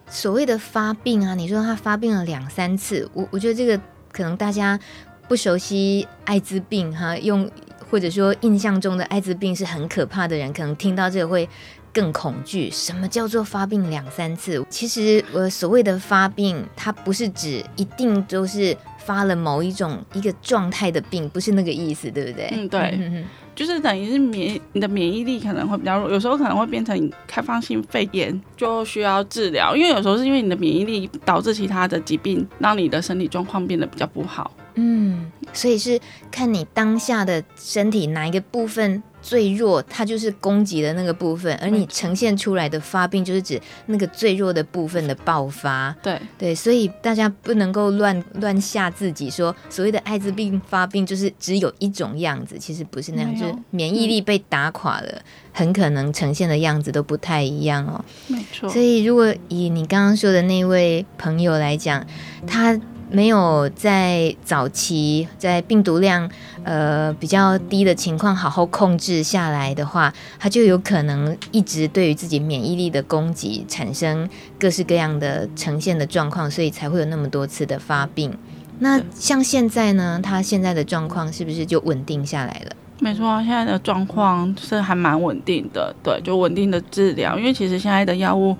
[0.07, 3.81] 所谓的发病啊，你说他发病了两三次，我我觉得这个
[4.13, 4.79] 可能大家
[5.27, 7.51] 不熟悉艾滋病哈，用
[7.91, 11.49] 或者说印象中的艾滋病是很可怕的人，可能听到这个会
[11.93, 12.71] 更恐惧。
[12.71, 14.65] 什么叫做发病两三次？
[14.69, 22.49] 其实我所谓的发病，它不是指一定都是发了某一种一个状态的病，不是那个意思，对不对？
[22.53, 23.25] 嗯，对。
[23.55, 29.77] 就是等于是免你的免疫力可能会比较弱，有时候可能会变成开放性肺炎，就需要治疗。
[29.77, 34.51] 因为有时候是因为你的免疫力导致其他的疾病，让你的身体状况变得比较不好。
[34.75, 36.01] 嗯，所以是
[36.33, 45.97] 看你当下的身体哪一个部分最弱，它就是攻击的那个部分，而你呈现出来的发病就是指那个最弱的部分的爆发。
[46.03, 58.05] 对对，所以大家不能够乱乱吓自己说，所谓的艾滋病发病就是只有一种样子，其实不是那样，就是免疫力被打垮了，很可能呈现的样子都不太一样哦。
[58.27, 58.69] 没错。
[58.69, 62.07] 所以如果以你刚刚说的那位朋友来讲，
[62.47, 62.79] 他。
[63.15, 66.29] 没有在早期在病毒量
[66.65, 78.37] 呃比较低的情况好好控制下来的话，他就有可能一直对于自己免疫力的攻击产生各式各样的呈现的状况，所以才会有那么多次的发病。
[78.81, 82.73] 那像现在呢，他现在的状况是不是就稳定下来了？
[82.99, 88.57] 没错，现在的状况是还蛮稳定的，对，就稳定的治疗，因为其实现在的药物。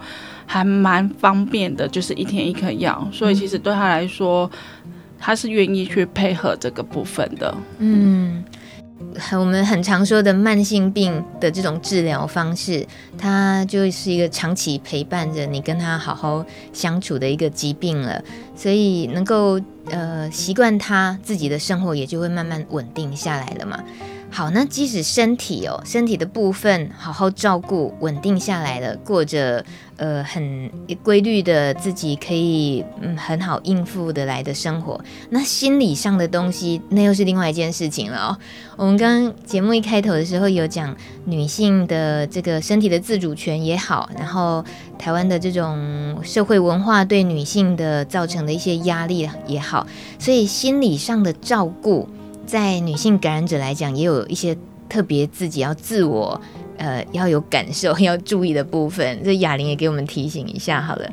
[0.47, 4.51] 还蛮方便的，就是一天一颗药，所以其实对他来说，
[5.19, 7.55] 他是愿意去配合这个部分的。
[7.79, 8.45] 嗯，
[9.33, 18.23] 我们很常说的慢性病的这种治疗方式，它就是一个长期陪伴着你跟他好好相处的一个疾病了，
[18.55, 23.83] 所以能够呃习惯他自己的生活，也就会慢慢稳定下来了嘛。
[24.37, 29.65] 好，那即使身体哦，身体的部分好好照顾，稳定下来了，过着
[29.97, 30.69] 呃很
[31.05, 38.37] 规律的自己可以嗯很好应付得来的生活，那心理上的东西，那又是另外一件事情了哦。
[38.77, 40.93] 我们刚刚节目一开头的时候有讲
[41.27, 44.65] 女性的这个身体的自主权也好，然后
[44.99, 49.87] 台湾的这种社会文化对女性的造成的一些压力也好，
[50.19, 52.09] 所以心理上的照顾。
[52.47, 54.57] 在女性感染者来讲，也有一些
[54.89, 56.41] 特别自己要自我，
[56.77, 59.21] 呃，要有感受、 要注意的部分。
[59.25, 61.11] 这哑铃也给我们提醒一下，好了，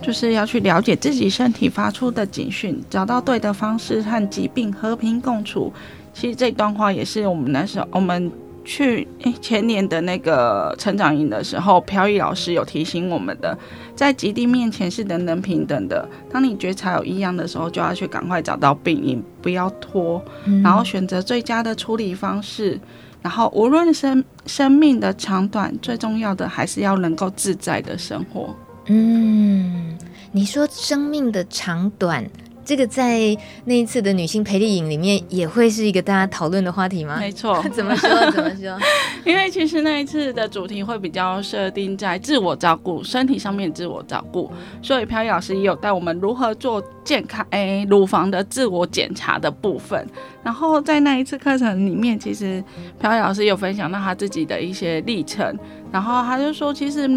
[0.00, 5.72] 就是要去了解自己身体发出的警讯，找到对的方式和疾病和平共处。
[6.14, 8.30] 其实这段话也是我们那时候我们。
[8.64, 9.06] 去
[9.40, 13.56] 前年的那个成长营的时候，飘逸老师有提醒我们的，
[13.94, 16.08] 在疾病面前是人人平等的。
[16.30, 20.22] 当你觉察有异样的时候，就要去赶快找到病因，不要拖，
[20.62, 22.78] 然后选择最佳的处理方式。
[23.22, 28.54] 然后无论生生命的长短，最重要的还是要能够自在的生活。
[28.86, 29.98] 嗯，
[30.32, 32.24] 你说生命的长短。
[32.64, 37.16] 这个在那一次的女性陪力营里面也会是一个大家讨论的话题吗？
[37.18, 38.08] 没错， 怎么说？
[38.30, 38.78] 怎么说？
[39.24, 44.50] 因为其实那一次的主题会比较设定在自我照顾、身体上面自我照顾，
[44.82, 50.06] 所以飘逸老师也有带我们如何做健康诶乳房的自我检查的部分。
[50.42, 52.62] 然后在那一次课程里面，其实
[53.00, 55.58] 飘逸老师有分享到他自己的一些历程，
[55.90, 57.08] 然后他就说，其实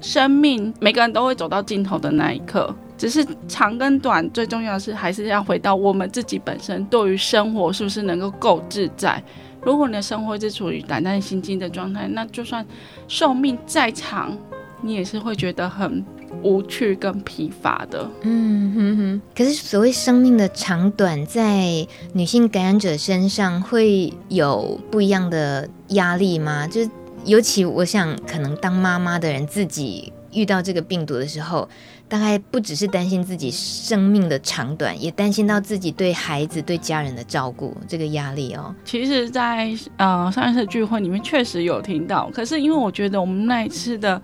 [0.00, 2.74] 生命每个人都会走到尽头的那一刻。
[2.98, 9.22] 只是长跟短，最重要的是还是要回到我们自己本身，对于生活是不是能够够自在。
[9.62, 12.66] 如果你的生活是处于胆战心惊的状态，那就算
[13.06, 14.36] 寿命再长，
[14.82, 16.04] 你也是会觉得很
[16.42, 18.10] 无趣跟疲乏的。
[18.22, 19.22] 嗯哼哼。
[19.36, 26.66] 可是所谓生命的长短，在女性感染者身上会有不一样的压力吗？
[26.66, 26.90] 就是
[27.24, 31.68] 尤其我想，可能当妈妈的人自己遇到这个病毒的时候。
[32.08, 38.74] 大概不只是担心自己生命的长短，也担心到自己对孩子、对家人的照顾这个压力哦。
[38.84, 44.20] 其实在，呃上一次聚会里面确实有听到，可是因为我觉得我们那一次的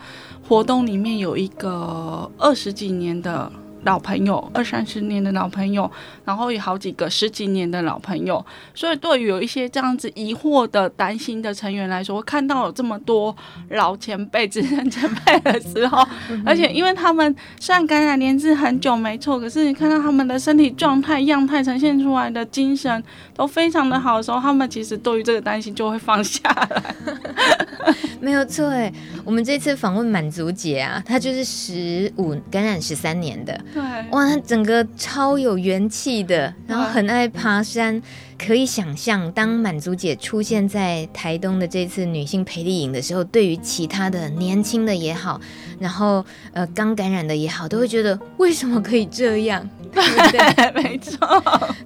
[0.48, 3.52] 活动里面有一个二十几年的。
[3.84, 5.90] 老朋友，二三十年的老朋友，
[6.24, 13.34] 然后有好几个十几年的老朋友，所以对于有一些这样子疑惑的、担心的成员来说，看到有这么多
[13.70, 16.06] 老前辈、资深前辈的时候，
[16.44, 23.02] 而且因为他们虽然感染年资很久没错，可是你看到他们的身体状态、样态呈现出来的精神
[23.34, 26.94] 都非常的好的时候，他们其实对于这个担心就会放下来。
[28.20, 28.90] 没有错哎，
[29.22, 33.60] 我们这次访问满足姐啊，她就是十五感染十三年的。
[33.74, 38.00] 对，哇，他整个超有元气的，然后很爱爬山，
[38.38, 45.40] 可以想象，当满足姐出现在台东的这次女性培力营的时候，对于其他的年轻的也好，
[45.78, 49.68] 然后呃刚感染的也好，都会觉得为什么可以这样？
[49.94, 50.82] 对不对？
[50.82, 51.16] 没错。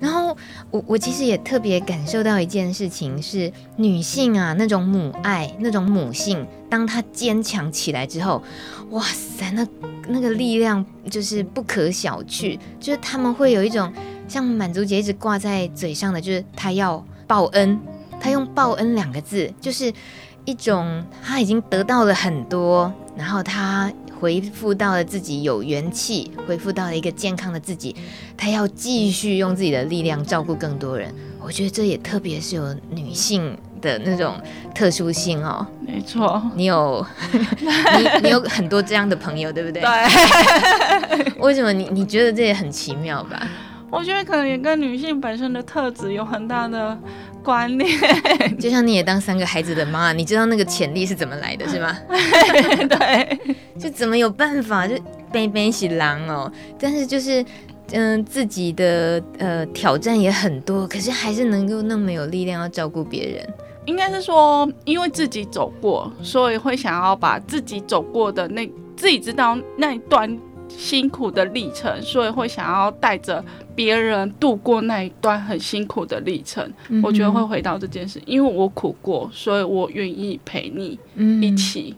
[0.00, 0.36] 然后
[0.70, 8.42] 我我其实也特别感受到一件事情，是女性啊那种母爱，那种母性，当她坚强起来之后，
[8.90, 9.66] 哇塞，那。
[10.10, 13.92] 那个力量就是不可小觑，就是他们会有一种
[14.28, 17.80] 像满足姐一直挂在嘴上的，就是他要报恩，
[18.20, 19.92] 他用报恩两个字，就是
[20.44, 27.96] 一种他已经得到了很多，然后他回复到了自己有元气，回复到了一个健康的自己，
[28.36, 31.14] 他要继续用自己的力量照顾更多人。
[31.40, 34.34] 我觉得这也特别是有女性的那种
[34.74, 39.80] 特殊性哦，没错，你有你你有很多这样的朋友，对不对？
[39.80, 41.32] 对。
[41.38, 43.48] 为什么你你觉得这也很奇妙吧？
[43.90, 46.98] 我觉得可能也跟女性本身的特质有很大的
[47.42, 47.88] 关联。
[48.58, 51.96] 就像你也当三个孩子的妈，你知道那个潜力是怎么来的，是吗？
[52.88, 53.38] 对，
[53.78, 54.94] 就怎么有办法就
[55.32, 56.50] 背背起狼哦？
[56.78, 57.44] 但是就是。
[57.92, 63.48] 嗯，自己的呃挑战也很多，可是还是能够那么有力量要照顾别人。
[63.86, 70.38] 应该是说，因为自己走过，所以会想要把自己走过的那自己知道那一段
[70.68, 73.44] 辛苦的历程，所以会想要带着
[73.74, 76.72] 别人度过那一段很辛苦的历程。
[76.88, 80.98] 嗯、我觉得会回到这件事，因为我苦过，所以我愿意陪你
[81.40, 81.96] 一起。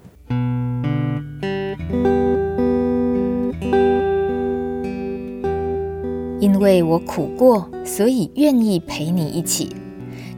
[6.41, 9.69] 因为我苦过，所以愿意陪你一起。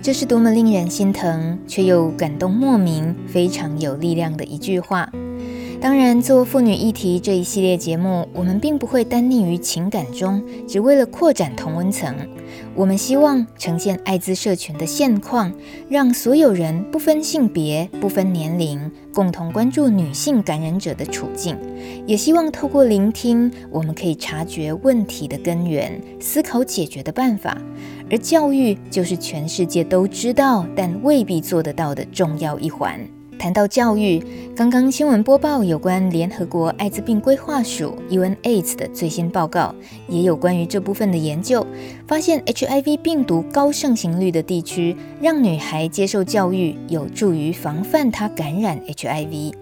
[0.00, 5.08] 这是多么令人心疼，却又感动莫名、非常有力量的一句话。
[5.82, 12.14] 当然，做妇女议题这一系列节目，我们并不会单溺于情感中，只为了扩展同温层。
[12.76, 15.52] 我们希望呈现艾滋社群的现况，
[15.88, 21.58] 让所有人不分性别、不分年龄，共同关注女性感染者的处境。
[22.06, 27.60] 也希望透过聆听，我们可以察觉问题的根源，思考解决的办法。
[28.08, 33.00] 而教育就是全世界都知道，但未必做得到的重要一环。
[33.42, 34.24] 谈到教育，
[34.54, 39.74] 刚刚新闻播报有关联合国艾滋病规划署 UNAIDS 的最新报告，
[40.06, 41.66] 也有关于这部分的研究，
[42.12, 49.54] 发现 HIV 病毒高盛行率的地区，让女孩接受教育，有助于防范她感染 HIV。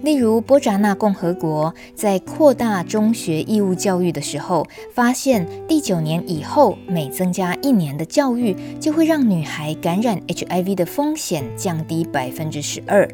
[0.00, 13.06] 例如，波札那共和国在扩大中学义务教育的时候，发现第九年以后，每增加一年的教育，就会让女孩感染 HIV 的风险降低百分之十二。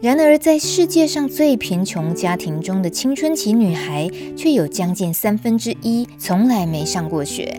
[0.00, 7.56] 然而，在世界上最贫穷家庭中的青春期女孩，却有将近三分之一从来没上过学。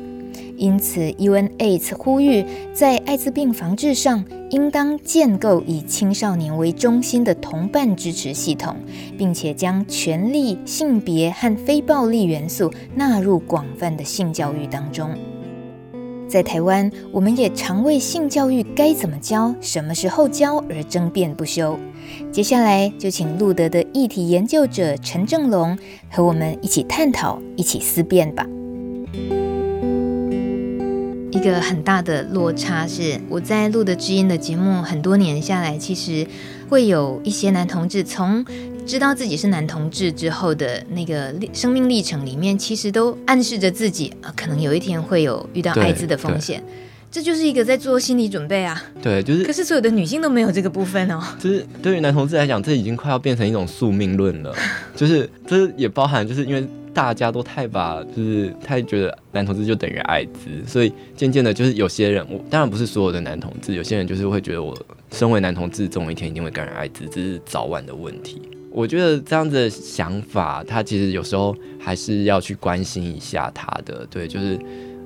[0.58, 8.76] 因此，UNAIDS 呼吁在艾滋病防治上，应当建构以青少年为中心的同伴支持系统，
[9.18, 15.10] 并且将权力、性别和非暴力元素纳入广泛的性教育当中。
[16.28, 21.78] 在台湾，我们也常为性教育该怎么教、什么时候教而争辩不休。
[22.32, 25.78] 接下来就请路德的议题研究者陈正龙
[26.10, 28.48] 和我们一起探讨、一起思辨吧。
[31.36, 36.26] 一个很大的落差是，我在录的知音的节目很多年下来，其实
[36.70, 38.44] 会有一些男同志从
[38.88, 46.64] 知道自己是男同志之后的那个生命历程里面，其实都暗示着自己啊，可能有一天会有遇到艾滋的风险。
[47.12, 48.82] 这就是一个在做心理准备啊。
[49.02, 49.44] 对，就是。
[49.44, 51.22] 可是所有的女性都没有这个部分哦。
[51.38, 54.56] 就是 对于男同志来讲，这已经快要变成一种宿命论了。
[54.96, 56.66] 就是这也包含，就是因为
[56.96, 64.76] 大家都太把，就是太觉得男同志就等于艾滋，所以渐渐的，就是有些人，我当然不是所有的男同志，有些人就是会觉得我
[65.12, 68.42] 身为男同志，总有一天一定会感染艾滋，这是早晚的问题。
[68.72, 74.08] 我觉得这样子的想法，他其实有时候还是要去关心一下他的。
[74.10, 74.58] 对，就是，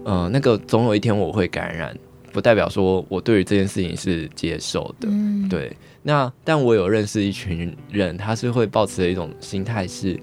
[0.04, 1.96] 呃，那个总有一天我会感染，
[2.32, 5.08] 不代表说我对于这件事情是接受的。
[5.12, 10.20] 嗯、对，那但我有认识一群人，他是会抱持的一种心态是，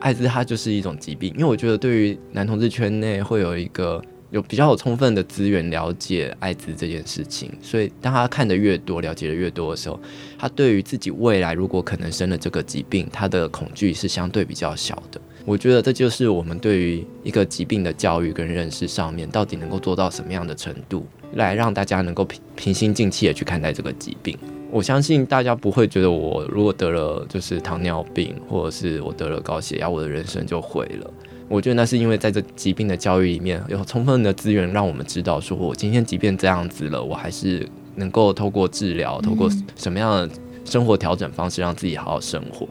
[0.00, 1.32] 艾滋它就是一种疾病。
[1.34, 4.02] 因为我觉得对于男同志圈内会有一个。
[4.32, 9.98] 有比较有充分的资源了解艾滋这件事情，所以当他看得越多，了解的越多的时候，
[10.36, 15.20] 他对于自己未来如果可能生了这个疾病，他的恐惧是相对比较小的。
[15.46, 24.36] 我觉得这就是我们对于一个疾病的教育跟认识上面，到底能够做到什么样的程度，来让大家能够平平心静气的去看待这个疾病。
[24.72, 31.08] 我相信大家不会觉得我如果得了就是糖尿病，或者是我得了高血压，我的人生就毁了。
[31.48, 40.28] 我觉得那是因为在这疾病的教育里面有充分的资源，让我们知道说，我今天即便这样子了，我还是能够透过治疗，透过什么样的
[40.64, 42.68] 生活调整方式，让自己好好生活。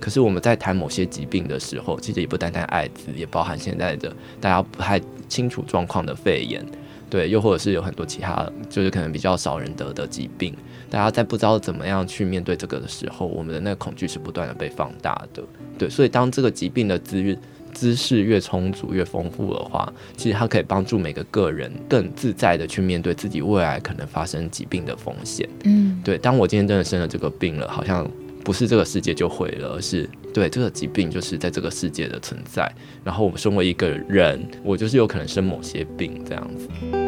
[0.00, 6.64] 可是我们在谈某些疾病的时候，其实也不单单艾滋，也包含现在的大家不太清楚状况的肺炎，
[7.08, 10.54] 对，又或者是有很多其他就是可能比较少人得的疾病。
[10.88, 15.42] 大家在不知道怎么样去面对这个的时候，我们的那个恐惧是不断的被放大的。
[15.78, 17.36] 对，所以当这个疾病的资源。
[17.74, 25.46] 知识越充足越丰富的话，其实它可以帮助每个个人更自在的去面对自己未来可能发生疾病的风险。
[25.64, 26.16] 嗯，对。
[26.16, 28.10] 当我今天真的生了这个病了，好像
[28.46, 32.72] 不是这个世界就毁了，而是对这个疾病就是在这个世界的存在。
[33.02, 37.05] 然后我们身为一个人，我就是有可能生某些病这样子。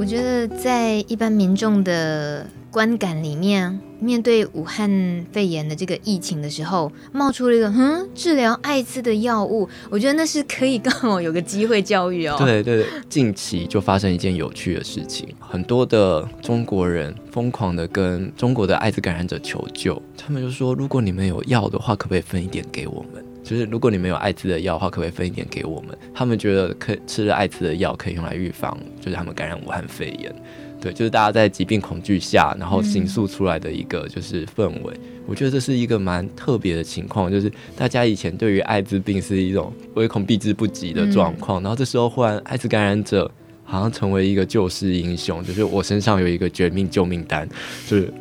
[0.00, 4.88] 我觉得在一般民众的观感里面，面对武汉
[5.30, 12.34] 肺炎的这个疫情的时候，冒出了一个嗯治疗艾滋的药物，我觉得那是可以刚好有个机会教育哦。
[12.38, 23.22] 对对对，近期就发生一件有趣的事情，很多的中国人疯狂的跟中国的艾滋感染者求救，他们就说，如果你们有药的话，可不可以分一点给我们？
[23.50, 25.98] 就是如果你们有艾滋的药的话，可不可以分一点给我们？
[26.14, 30.32] 他们觉得可以吃了艾滋的药可以用来预防，就是他们感染武汉肺炎。
[30.80, 34.94] 对，就是大家在疾病恐惧下，然后形塑出来的一个就是氛围。
[34.94, 43.28] 嗯、我觉得这是一个蛮特别的情况，就是大家以前对于艾滋病是一种唯恐避之不及的状况，嗯、然后这时候忽然艾滋感染者
[43.64, 47.48] 好像成为一个救世英雄，就是我身上有一个绝命救命单，
[47.88, 48.14] 就是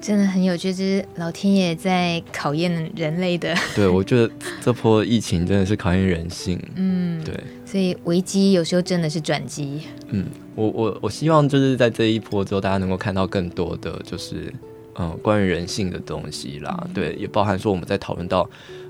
[0.00, 3.54] 真的很有趣，就是老天爷在考验人类的。
[3.74, 6.60] 对，我觉得这波疫情真的是考验人性。
[6.76, 7.34] 嗯，对。
[7.64, 9.82] 所以危机有时候真的是转机。
[10.08, 14.52] 嗯，我我我希望就是在这一波之后，大家能够看到更多的就是
[14.94, 16.78] 嗯关于人性的东西啦。
[16.86, 18.48] 嗯、对，也包含说我们在讨论到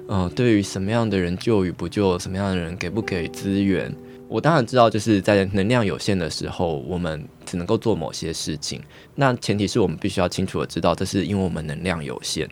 [0.08, 3.92] 嗯对于什么样的人救与不救，什么样的人给不给资源。
[4.28, 8.82] 我当然知道，就是在能量有限的时候，我们只能够做某些事情。
[9.14, 12.46] 那前提是我们必须要清楚的知道，这是因为我们能量有限。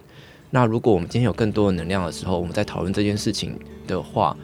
[0.51, 4.35] 那如果我们今天有更多的能量的时候，我们在讨论这件事情的话。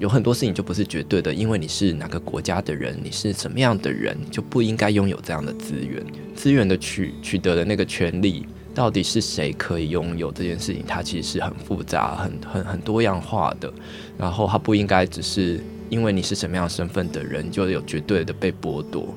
[0.00, 6.04] 有很多事情就不是绝对的，因为你是哪个国家的人，你是什么样的人，就不应该拥有这样的资源。
[6.34, 8.44] 资源的取取得的那个权利，
[8.74, 13.72] 到底是谁可以拥有这件事情，它其实是很复杂、很很很多样化的。
[14.18, 19.14] 然后它不应该只是因为你是什么样身份的人，就有绝对的被剥夺。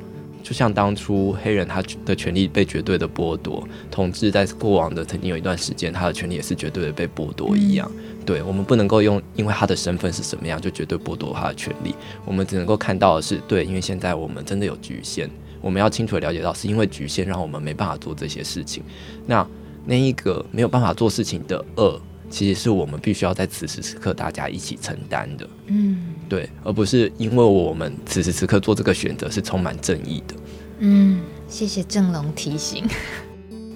[0.48, 7.92] 就像当初黑人他的权利被绝对的剥夺，统治在过往的曾经有一段时间，他的权利也是绝对的被剥夺一样。
[8.26, 11.94] 对，我们不能够用，因为他的身份是什么样，就绝对剥夺他的权利。
[12.24, 15.30] 我们只能够看到的是，对，因为现在我们真的有局限，
[15.60, 18.82] 我们要清楚的了解到，是因为局限让我们没办法做这些事情。
[19.26, 19.46] 那
[19.84, 22.00] 那一个没有办法做事情的恶，
[22.30, 25.48] 其实是我们必须要在此时此刻大家一起承担的。
[25.68, 26.16] 嗯。
[26.30, 30.36] 对，而不是因为我们此时此刻做这个选择是充满正义的。
[30.80, 32.86] 嗯，谢谢郑龙提醒。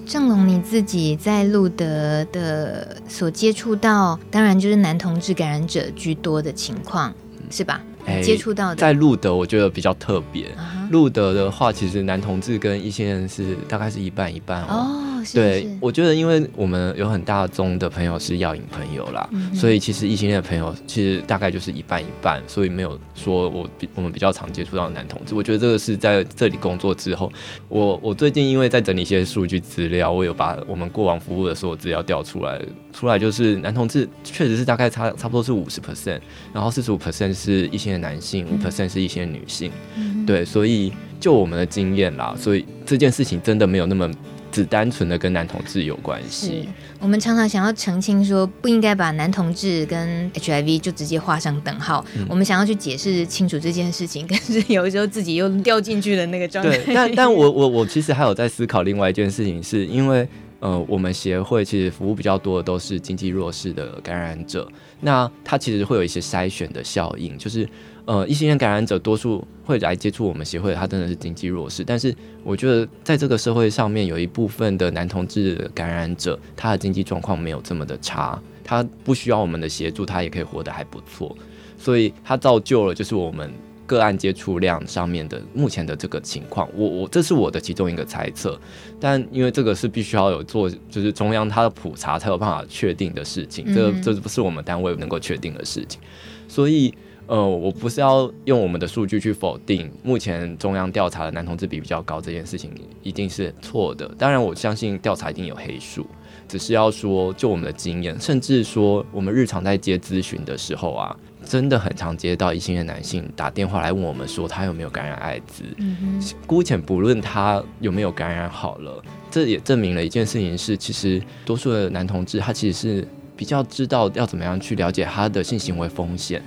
[0.04, 7.14] 郑龙，你自己在路德的所接触到，当然就是男同志感染者居多的情况，
[7.50, 7.80] 是吧？
[8.04, 10.50] 欸、接触到的在路德，我觉得比较特别。
[10.90, 15.11] 路德的话，其实男同志跟异性人是大概是一半一半哦。
[15.22, 25.34] Oh, 是对，是我觉得因为我们有很大宗的朋友是药瘾朋友啦，嗯、所以其实异性恋的朋友其实大概就是一半一半，所以没有说我比我们比较常接触到男同志。
[25.34, 27.32] 我觉得这个是在这里工作之后，
[27.68, 32.60] 我我最近因为在整理一些数据资料，我有把我们过往服务的所有资料调出来，
[32.92, 36.20] 出来就是男同志确实是大概差差不多是五十 percent，
[36.52, 40.92] 然后四十五 percent 是异性恋男性，五 percent 是异性恋女性，嗯、对，所以。
[41.22, 44.10] 就我们的经验啦，所以这件事情真的没有那么
[44.52, 46.68] 只单纯的跟男同志有关系。
[47.00, 52.04] 我们常常想要澄清说，不应该把男同志跟 HIV 就直接画上等号。
[52.14, 56.76] 嗯、我们想要去解释清楚这件事情， 可是有时候自己又掉进去的那个状态。
[56.78, 60.28] 对，但但我我我其实还有在思考另外一件事情，是因为
[60.60, 67.68] 呃，我们协会其实服务比较多的都是经济弱势的感染者，那它其实会有一些筛选的效应，就是。
[68.04, 71.84] 呃，异性恋感染者多数会来接触我们协会，他真的是经济弱势。
[71.84, 81.36] 但是我觉得在这个社会上面，有一部分的男同志感染者，他的经济状况没有这么的差，他不需要我们的协助，他也可以活得还不错。
[81.78, 83.48] 所以他造就了就是我们
[83.86, 86.68] 个案接触量上面的目前的这个情况。
[86.74, 88.60] 我我这是我的其中一个猜测，
[88.98, 96.00] 但因为这个是必须要有做，就是中央他的普查才有办法确定的事情，这这不是我们单位能够确定的事情，
[96.48, 96.92] 所以。
[97.26, 102.70] 呃，我不是要用我们的数据去否定目前中央调查的男同志比比较高这件事情
[103.02, 104.06] 一定是错的。
[104.18, 106.06] 当然，我相信调查一定有黑数，
[106.46, 115.64] 只是要说就我们的经验，甚至说我们日常在接咨询的时候啊，真的很常接到异性恋男性打电话来问我们说他有没有感染艾滋。
[115.78, 116.22] 嗯。
[116.46, 123.08] 姑且不论他有没有感染好了，这也证明了一件事情是，其实多数的男同志他其实是。
[123.34, 126.40] 比较知道要怎么样去了解他的性行为风险，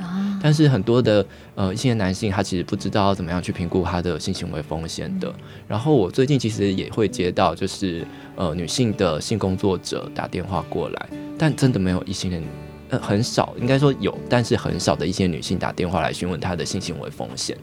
[0.46, 1.26] 但是很多的
[1.56, 5.34] 呃一些男性他其实不知道怎么样去评估他的性行为风险的。
[5.68, 12.44] 然后我最近其实也会接到就是呃女性的性工作者打电话过来，但真的没有异性恋，
[12.90, 17.58] 呃很少，应该说有，但是很少的一些女性打电话来询问她的性行为风险。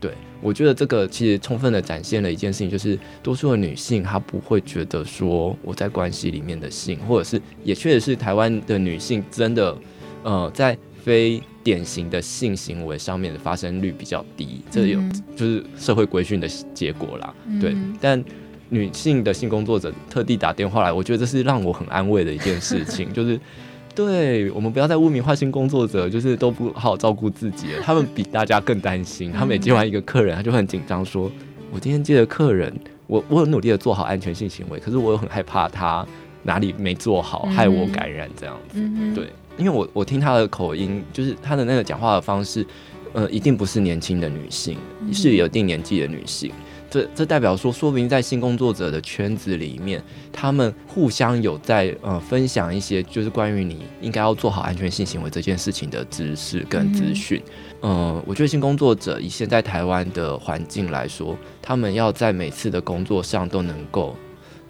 [0.00, 9.76] 对，我觉得这个其实充分的展现了一件事情，就是多数的女性她不会觉得说我在关系里面的性，或者是也确实是台湾的女性真的，
[10.24, 15.00] 呃，在非典型的性行为上面的发生率比较低，这有
[15.36, 17.34] 就是社会规训的结果啦。
[17.60, 18.24] 对，但
[18.70, 23.38] 女性的性工作者特地打电话来，我觉得这是让我很安慰的一件事情， 就是。
[23.94, 27.82] 对，我们不要再污名化性工作者，就是都不好好照顾自己了。
[27.82, 29.32] 他们比大家更担心。
[29.32, 31.28] 他每接完一个客人，他就很紧张，说
[31.74, 32.72] ：“我今天接的客人，
[33.08, 36.06] 我我很努力的做好安全性行为，可是我又很害怕他
[36.44, 38.78] 哪里没做好，害我感染这样子。
[38.78, 39.26] 嗯哼”对，
[39.58, 42.64] 因为我我听她的口音，就是她的那个讲话的方式，
[43.12, 44.78] 呃，一定不是年轻的女性，
[45.12, 46.52] 是有一定年纪的女性。
[46.90, 50.02] 这这代表说，说不定在性工作者的圈子里面，
[50.32, 57.42] 他们互相有在呃分享一些，就是关于你应该要做好安全性行为这件事情的知识跟资讯。
[57.82, 64.16] 嗯、呃，我觉得性工作者以现在台湾的环境来说，他们要在每次的工作上都能够。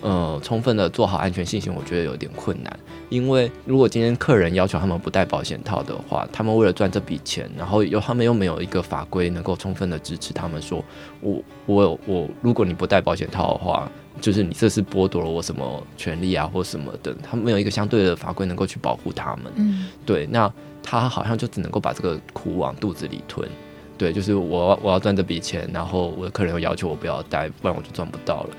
[0.01, 2.79] 呃，充分的做好安全性行，我觉得有点困难。
[3.09, 10.85] 因为如果今天客人要求他们不戴保险套的话，他们为了赚这笔钱，然后又他们又没有一个法规能够充分的支持他们说，
[11.21, 13.91] 我我我，如果你不戴保险套的话，
[14.21, 19.53] 就是你这是剥夺了我什么权利啊，或什么的，他们没有一个相对的法规能够去保护他们。
[19.57, 23.49] 嗯，对，那他好像就只能够把这个苦往肚子里吞。
[23.97, 28.51] 对，就是我我要赚这笔钱，然后我的客人又要求我不要戴，不然我就赚不到了。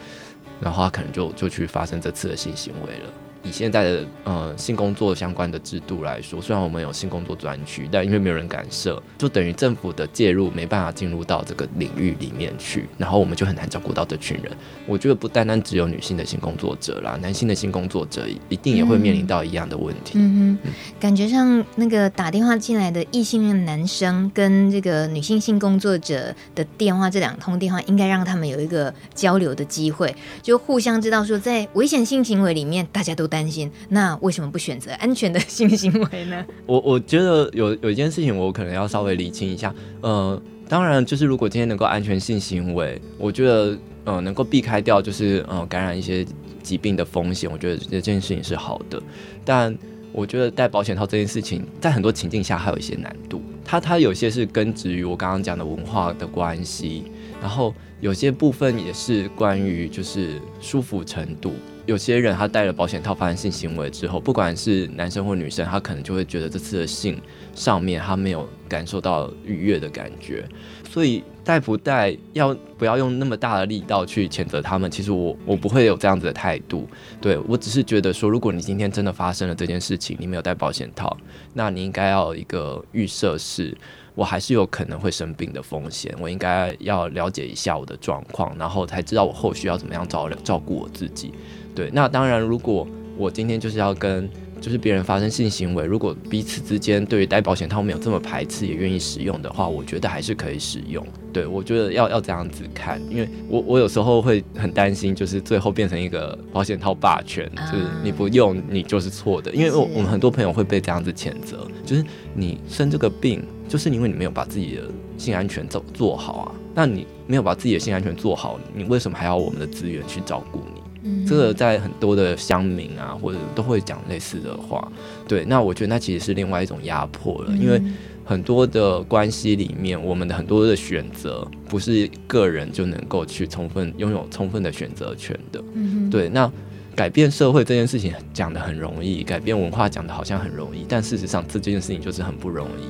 [0.60, 3.29] 然后他可能就就去发生这次的性行为了。
[3.44, 14.52] 以现在的呃性工作相关的制度来说，虽然我们有性工作专区，但因为没有人敢设，就等于政府的介入没办法进入到这个领域里面去，然后我们就很难照顾到这群人。
[14.86, 20.14] 我觉得不单单只有女性的性工作者啦，男性的性工作者一定也会面临到一样的问题。
[20.16, 33.29] 嗯哼，嗯，感觉上那个打电话进来的异性恋男生跟这个女性性工作者的电话，这两通电话应该让他们有一个交流的机会，就互相知道说，在危险性行为里面，大家都。
[33.30, 36.46] 担心，那为什么不选择安全的性行为呢？
[36.66, 39.74] 我我觉得有有一件事情，我可能要稍微理清一下。
[40.02, 46.26] 呃，当然，就是如果今天能够安全性行为，我觉得呃能够避开掉就是呃感染一些
[46.64, 49.02] 疾病的风险，我觉得这件事情是好的。
[49.46, 49.78] 但
[50.12, 53.42] 我觉得戴保险套这件事情，在很多情境下还有一些难度。
[53.64, 57.04] 它它有些是根植于我刚刚讲的文化的关系，
[57.40, 61.54] 然后有些部分也是关于就是舒服程度。
[61.90, 67.20] 有些人他戴了保险套发生性行为之后，不管是男生或女生，他可能就会觉得这次的性
[67.56, 70.48] 上面他没有感受到愉悦的感觉。
[70.88, 74.92] 所以戴不戴，要不要用那么大的力道去谴责他们？
[74.92, 76.88] 其实我我不会有这样子的态度。
[77.20, 81.18] 对，我只是觉得说，如果你今天真的发生了这件事情，你没有戴保险套，
[81.54, 83.76] 那你应该要有一个预设是，
[84.14, 91.34] 我还是有可能会生病的风险，我应该要了解一下我的状况，然后才知道我后续要怎么样照料照顾我自己。
[91.76, 94.30] 对，那当然，如果我今天就是要跟
[94.62, 101.06] 就是别人发生性行为，如果彼此之间对于戴保险套没有这么排斥，也愿意使用的话，我觉得还是可以使用。
[101.32, 112.04] 对，我觉得要要这样子看，因为我我有时候会很担心，就是最后变成一个保险套霸权，就是你不用你就是错的，因为我我们很多朋友会被这样子谴责，就是
[112.34, 114.82] 你生这个病，就是因为你没有把自己的
[115.18, 120.82] 性安全做做好啊，那你没有把自己的性安全做好，你为什么还要我们的资源去照顾你？
[121.28, 124.92] 这个在很多的乡民啊，或者都会讲类似的话，
[125.28, 127.82] 对，那我觉得那其实是另外一种压迫了，因为
[128.26, 135.64] 很多的关系里面，我们的很多的选择不是个人就能够去充分拥有充分的选择权的，
[136.12, 136.52] 对，那
[136.96, 142.84] 改变社会这件事情讲的很容易，改变文化讲的好像很容易，但事实上这件事情就是很不容易。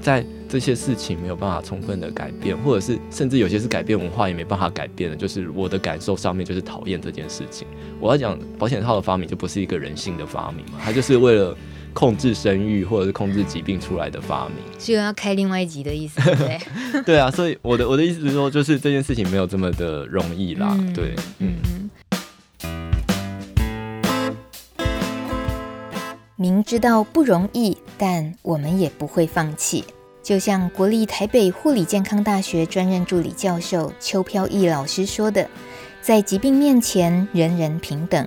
[0.00, 7.68] 在这些事情没有办法充分的改变，或者是甚至有些是改变文化也没办法改变的，就是我的感受上面就是讨厌这件事情。
[8.00, 11.56] 我要讲保险套的发明就不是一个人性的发明嘛，它就是为了
[11.92, 14.56] 控制生育或者是控制疾病出来的发明。
[14.78, 16.58] 是要开另外一集的意思，对？
[17.04, 21.54] 对啊，所以我的我的意思是说，就是这件事情没有这么的容易啦，嗯、对，嗯。
[26.40, 29.84] 明知道不容易，但我们也不会放弃。
[30.22, 35.46] 就像国立台北护理健康大学专任助理教授邱飘逸老师说的，
[36.00, 38.26] 在疾病面前，人人平等。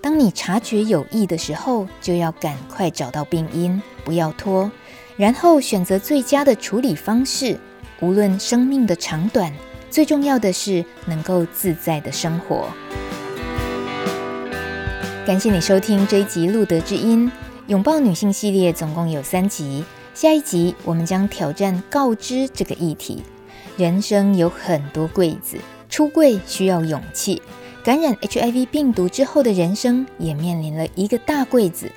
[0.00, 4.68] 当你察觉有异的时候，就要赶快找到病因，不要拖，
[5.16, 7.56] 然后选择最佳的处理方式。
[8.00, 9.52] 无论生命的长短，
[9.88, 12.66] 最重要的是能够自在的生活。
[15.24, 17.30] 感谢你收听这一集《路德之音》。
[17.68, 19.84] 拥抱女性系列总共有三集，
[20.14, 23.22] 下一集我们将挑战告知这个议题。
[23.76, 25.56] 人生有很多柜子，
[25.88, 27.40] 出柜需要勇气。
[27.84, 31.90] 感染 HIV 病毒之后的人生也面临了一个大柜子。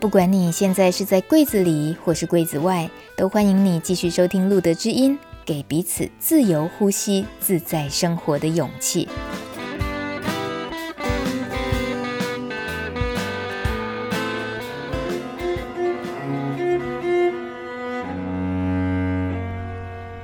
[0.00, 9.08] 不管你现在是在柜子里或是柜子外，都欢迎你继续收听路德之音，给彼此自由呼吸、自在生活的勇气。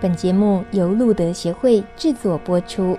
[0.00, 2.98] 本节目由路德协会制作播出。